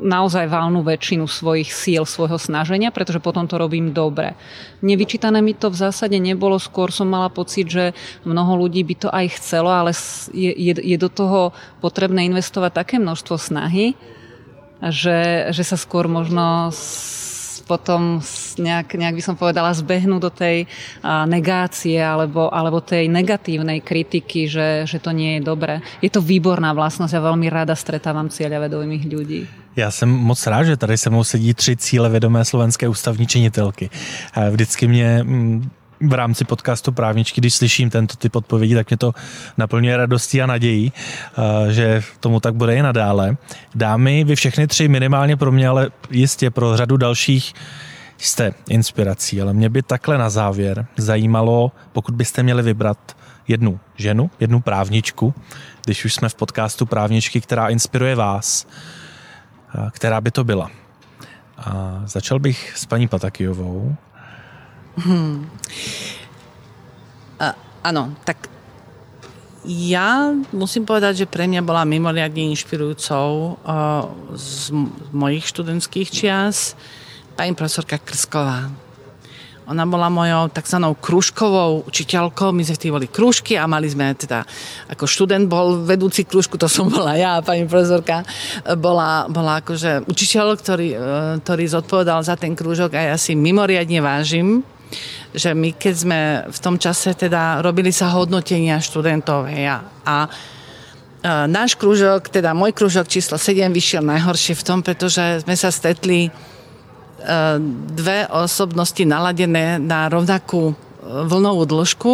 [0.00, 4.32] naozaj valnú väčšinu svojich síl, svojho snaženia, pretože potom to robím dobre.
[4.80, 7.92] Nevyčítané mi to v zásade nebolo, skôr som mala pocit, že
[8.24, 9.92] mnoho ľudí by to aj chcelo, ale
[10.32, 11.52] je, je, je do toho
[11.84, 13.92] potrebné investovať také množstvo snahy,
[14.80, 16.72] že, že sa skôr možno
[17.66, 18.22] potom
[18.62, 20.70] nejak, nejak by som povedala zbehnú do tej
[21.26, 25.82] negácie alebo, alebo tej negatívnej kritiky, že, že to nie je dobré.
[25.98, 29.42] Je to výborná vlastnosť a veľmi rada stretávam cieľavedomých ľudí.
[29.76, 33.90] Já jsem moc rád, že tady se mnou sedí tři cíle vědomé slovenské ústavní činitelky.
[34.50, 39.12] Vždycky mě mm, v rámci podcastu Právničky, když slyším tento typ odpovědí, tak mě to
[39.56, 43.36] naplňuje radostí a nadějí, eh, že tomu tak bude i nadále.
[43.74, 47.54] Dámy, vy všechny tři minimálně pro mě, ale jistě pro řadu dalších
[48.18, 53.16] jste inspirací, ale mě by takhle na závěr zajímalo, pokud byste měli vybrat
[53.48, 55.34] jednu ženu, jednu právničku,
[55.84, 58.66] když už jsme v podcastu Právničky, která inspiruje vás,
[59.74, 60.70] eh, která by to byla.
[61.58, 63.96] A začal bych s paní Patakijovou.
[64.96, 65.44] Hmm.
[67.36, 67.52] A,
[67.84, 68.48] áno, tak
[69.66, 74.06] ja musím povedať, že pre mňa bola mimoriadne inšpirujúcou uh,
[74.38, 76.78] z, z mojich študentských čias
[77.34, 78.70] pani profesorka Krsková.
[79.66, 80.78] Ona bola mojou tzv.
[81.02, 82.54] kružkovou učiteľkou.
[82.54, 84.46] My sme vtedy boli kružky a mali sme teda,
[84.94, 88.22] ako študent bol vedúci kružku, to som bola ja pani profesorka
[88.78, 91.02] bola, bola akože učiteľ, ktorý, uh,
[91.42, 94.62] ktorý zodpovedal za ten krúžok a ja si mimoriadne vážim
[95.36, 99.76] že my keď sme v tom čase teda robili sa hodnotenia študentov hej, a,
[100.06, 100.16] a
[101.50, 106.28] náš krúžok, teda môj krúžok číslo 7 vyšiel najhoršie v tom, pretože sme sa stretli
[106.28, 106.30] e,
[107.92, 110.74] dve osobnosti naladené na rovnakú e,
[111.26, 112.12] vlnovú dĺžku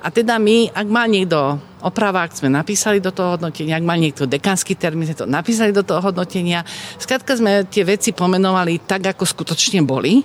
[0.00, 4.24] a teda my, ak má niekto opravák, sme napísali do toho hodnotenia, ak mal niekto
[4.24, 6.64] dekánsky termín, sme to napísali do toho hodnotenia.
[6.96, 10.24] Skrátka sme tie veci pomenovali tak, ako skutočne boli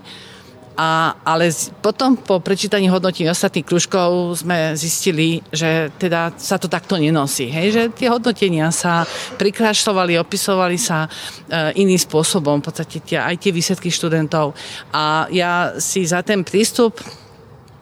[0.80, 1.52] a, ale
[1.84, 7.52] potom po prečítaní hodnotení ostatných kružkov sme zistili, že teda sa to takto nenosí.
[7.52, 7.68] Hej?
[7.76, 9.04] Že tie hodnotenia sa
[9.36, 14.56] prikrášľovali, opisovali sa e, iným spôsobom, v podstate tie, aj tie výsledky študentov.
[14.96, 16.96] A ja si za ten prístup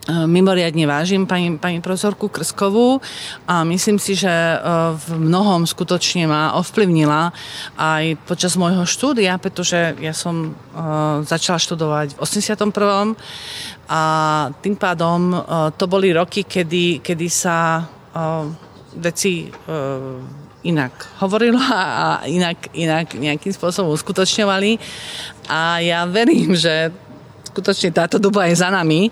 [0.07, 3.03] mimoriadne vážim pani, pani profesorku Krskovú
[3.43, 4.57] a myslím si, že e,
[4.95, 7.35] v mnohom skutočne ma ovplyvnila
[7.75, 10.49] aj počas môjho štúdia, pretože ja som e,
[11.27, 13.19] začala študovať v 81.
[13.87, 14.01] a
[14.63, 15.31] tým pádom
[15.79, 17.87] to boli roky, kedy, kedy sa
[18.99, 19.47] veci
[20.67, 20.93] inak
[21.23, 24.75] hovorila a inak, inak nejakým spôsobom uskutočňovali
[25.47, 26.91] a ja verím, že
[27.47, 29.07] skutočne táto doba je za nami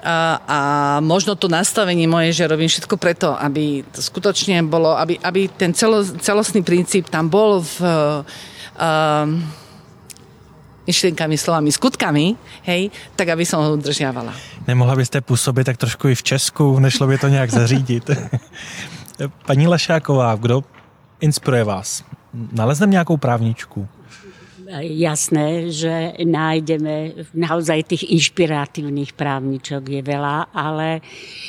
[0.00, 0.58] a, a
[1.04, 5.76] možno to nastavenie moje, že robím všetko preto, aby to skutočne bolo, aby, aby ten
[5.76, 9.28] celo, celostný princíp tam bol v uh,
[10.88, 12.34] myšlienkami, slovami, skutkami,
[12.66, 14.32] hej, tak aby som ho udržiavala.
[14.66, 18.10] Nemohla byste působit tak trošku i v Česku, nešlo by to nějak zařídit.
[19.46, 20.64] Paní Lašáková, kdo
[21.20, 22.02] inspiruje vás?
[22.52, 23.88] Nalezneme nějakou právničku?
[24.78, 31.02] Jasné, že nájdeme naozaj tých inšpiratívnych právničok je veľa, ale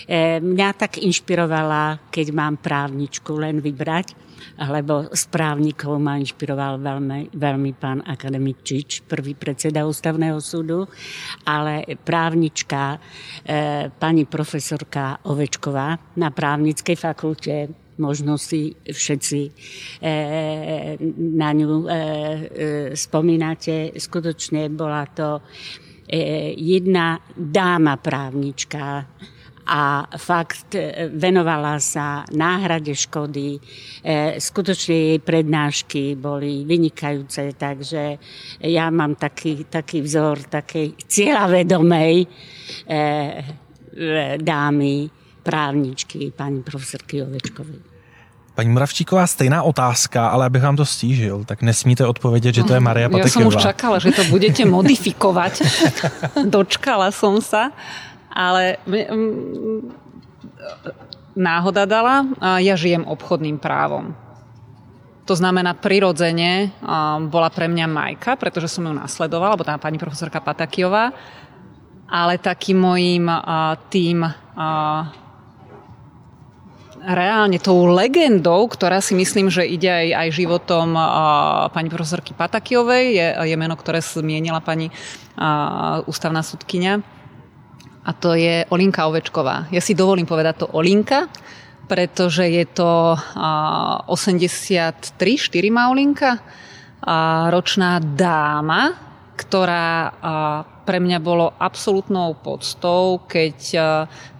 [0.10, 4.18] e, mňa tak inšpirovala, keď mám právničku len vybrať,
[4.58, 10.86] lebo z právnikov ma inšpiroval veľmi, veľmi pán akademik Čič, prvý predseda ústavného súdu,
[11.46, 19.52] ale právnička, e, pani profesorka Ovečková na právnickej fakulte možno si všetci e,
[21.38, 21.98] na ňu e, e,
[22.98, 23.94] spomínate.
[23.94, 25.46] Skutočne bola to
[26.12, 29.08] jedna dáma právnička,
[29.72, 30.76] a fakt
[31.16, 33.56] venovala sa náhrade škody.
[34.36, 38.20] Skutočne jej prednášky boli vynikajúce, takže
[38.68, 42.28] ja mám taký, taký vzor takej cieľavedomej
[44.42, 44.96] dámy,
[45.44, 47.91] právničky, pani profesorky Ovečkovej.
[48.56, 52.84] Paní Moravčíková, stejná otázka, ale abych vám to stížil, tak nesmíte odpovědět, že to je
[52.84, 53.28] Maria Pateková.
[53.28, 55.54] Ja som už čakala, že to budete modifikovať.
[56.54, 57.72] Dočkala som sa,
[58.28, 58.76] ale
[61.32, 62.28] náhoda dala,
[62.60, 64.12] ja žijem obchodným právom.
[65.32, 66.76] to znamená, prirodzene
[67.32, 71.16] bola pre mňa Majka, pretože som ju nasledovala, alebo tá pani profesorka Patakiová.
[72.12, 73.32] Ale takým mojím
[73.88, 74.28] tým
[77.02, 80.94] reálne tou legendou, ktorá si myslím, že ide aj, aj životom
[81.74, 87.02] pani profesorky Patakiovej, je, je meno, ktoré zmienila pani uh, ústavná sudkynia.
[88.02, 89.70] A to je Olinka Ovečková.
[89.70, 91.30] Ja si dovolím povedať to Olinka,
[91.86, 95.90] pretože je to uh, 83, 4 má
[97.50, 98.94] ročná dáma,
[99.34, 100.14] ktorá
[100.92, 103.80] pre mňa bolo absolútnou podstou, keď e,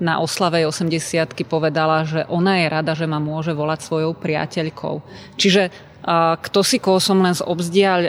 [0.04, 5.00] na oslave 80 povedala, že ona je rada, že ma môže volať svojou priateľkou.
[5.40, 5.72] Čiže
[6.42, 7.46] kto si koho som len z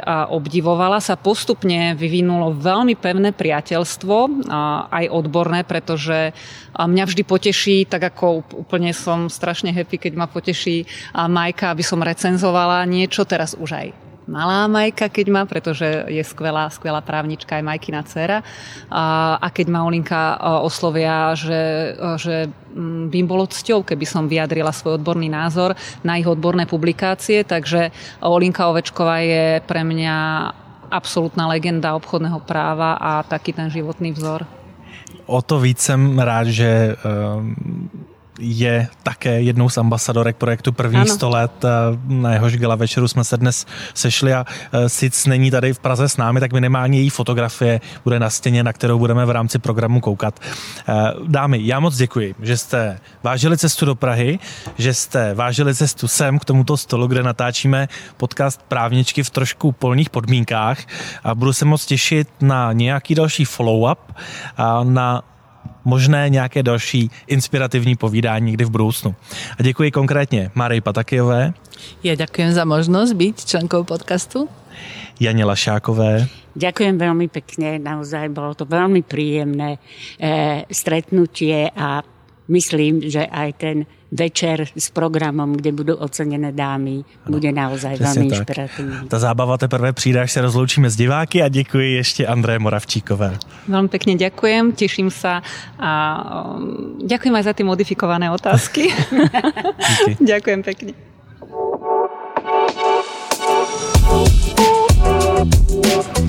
[0.01, 4.49] a obdivovala, sa postupne vyvinulo veľmi pevné priateľstvo,
[4.89, 6.33] aj odborné, pretože
[6.73, 12.01] mňa vždy poteší, tak ako úplne som strašne happy, keď ma poteší Majka, aby som
[12.01, 17.67] recenzovala niečo, teraz už aj malá Majka, keď má, pretože je skvelá, skvelá právnička aj
[17.67, 18.43] Majkina dcera.
[18.91, 24.71] A, a keď ma Olinka oslovia, že, že mm, by bolo cťou, keby som vyjadrila
[24.71, 25.75] svoj odborný názor
[26.07, 27.91] na ich odborné publikácie, takže
[28.23, 30.17] Olinka Ovečková je pre mňa
[30.93, 34.45] absolútna legenda obchodného práva a taký ten životný vzor.
[35.27, 36.97] O to víc jsem rád, že
[38.39, 41.15] je také jednou z ambasadorek projektu Prvních ano.
[41.15, 41.65] 100 let.
[41.65, 41.69] Eh,
[42.07, 46.09] na jehož gala večeru jsme se dnes sešli a eh, sic není tady v Praze
[46.09, 50.01] s námi, tak minimálně její fotografie bude na stěně, na kterou budeme v rámci programu
[50.01, 50.41] koukat.
[50.89, 50.95] Eh,
[51.27, 54.39] dámy, já moc děkuji, že jste vážili cestu do Prahy,
[54.79, 60.11] že jste vážili cestu sem k tomuto stolu, kde natáčíme podcast Právničky v trošku polních
[60.11, 60.79] podmínkách
[61.25, 63.97] a budu se moc těšit na nějaký další follow-up
[64.57, 65.23] a na
[65.85, 69.15] možné nějaké další inspirativní povídání někdy v budoucnu.
[69.59, 71.53] A děkuji konkrétně Marii Patakijové.
[72.07, 74.47] Ja ďakujem za možnosť byť členkou podcastu.
[75.19, 76.31] Jane Lašákové.
[76.53, 79.81] Ďakujem veľmi pekne, naozaj bolo to veľmi príjemné
[80.21, 82.05] e, stretnutie a
[82.49, 83.77] myslím, že aj ten
[84.13, 89.09] večer s programom, kde budou oceněné dámy, ano, bude naozaj velmi inspirativní.
[89.09, 93.39] Ta zábava teprve přijde, až se rozloučíme s diváky a děkuji ještě André Moravčíkové.
[93.69, 95.41] Velmi pekne ďakujem, teším sa
[95.81, 95.91] a
[96.61, 98.93] um, ďakujem aj za ty modifikované otázky.
[100.21, 100.93] ďakujem pekne.
[105.43, 106.22] Thank you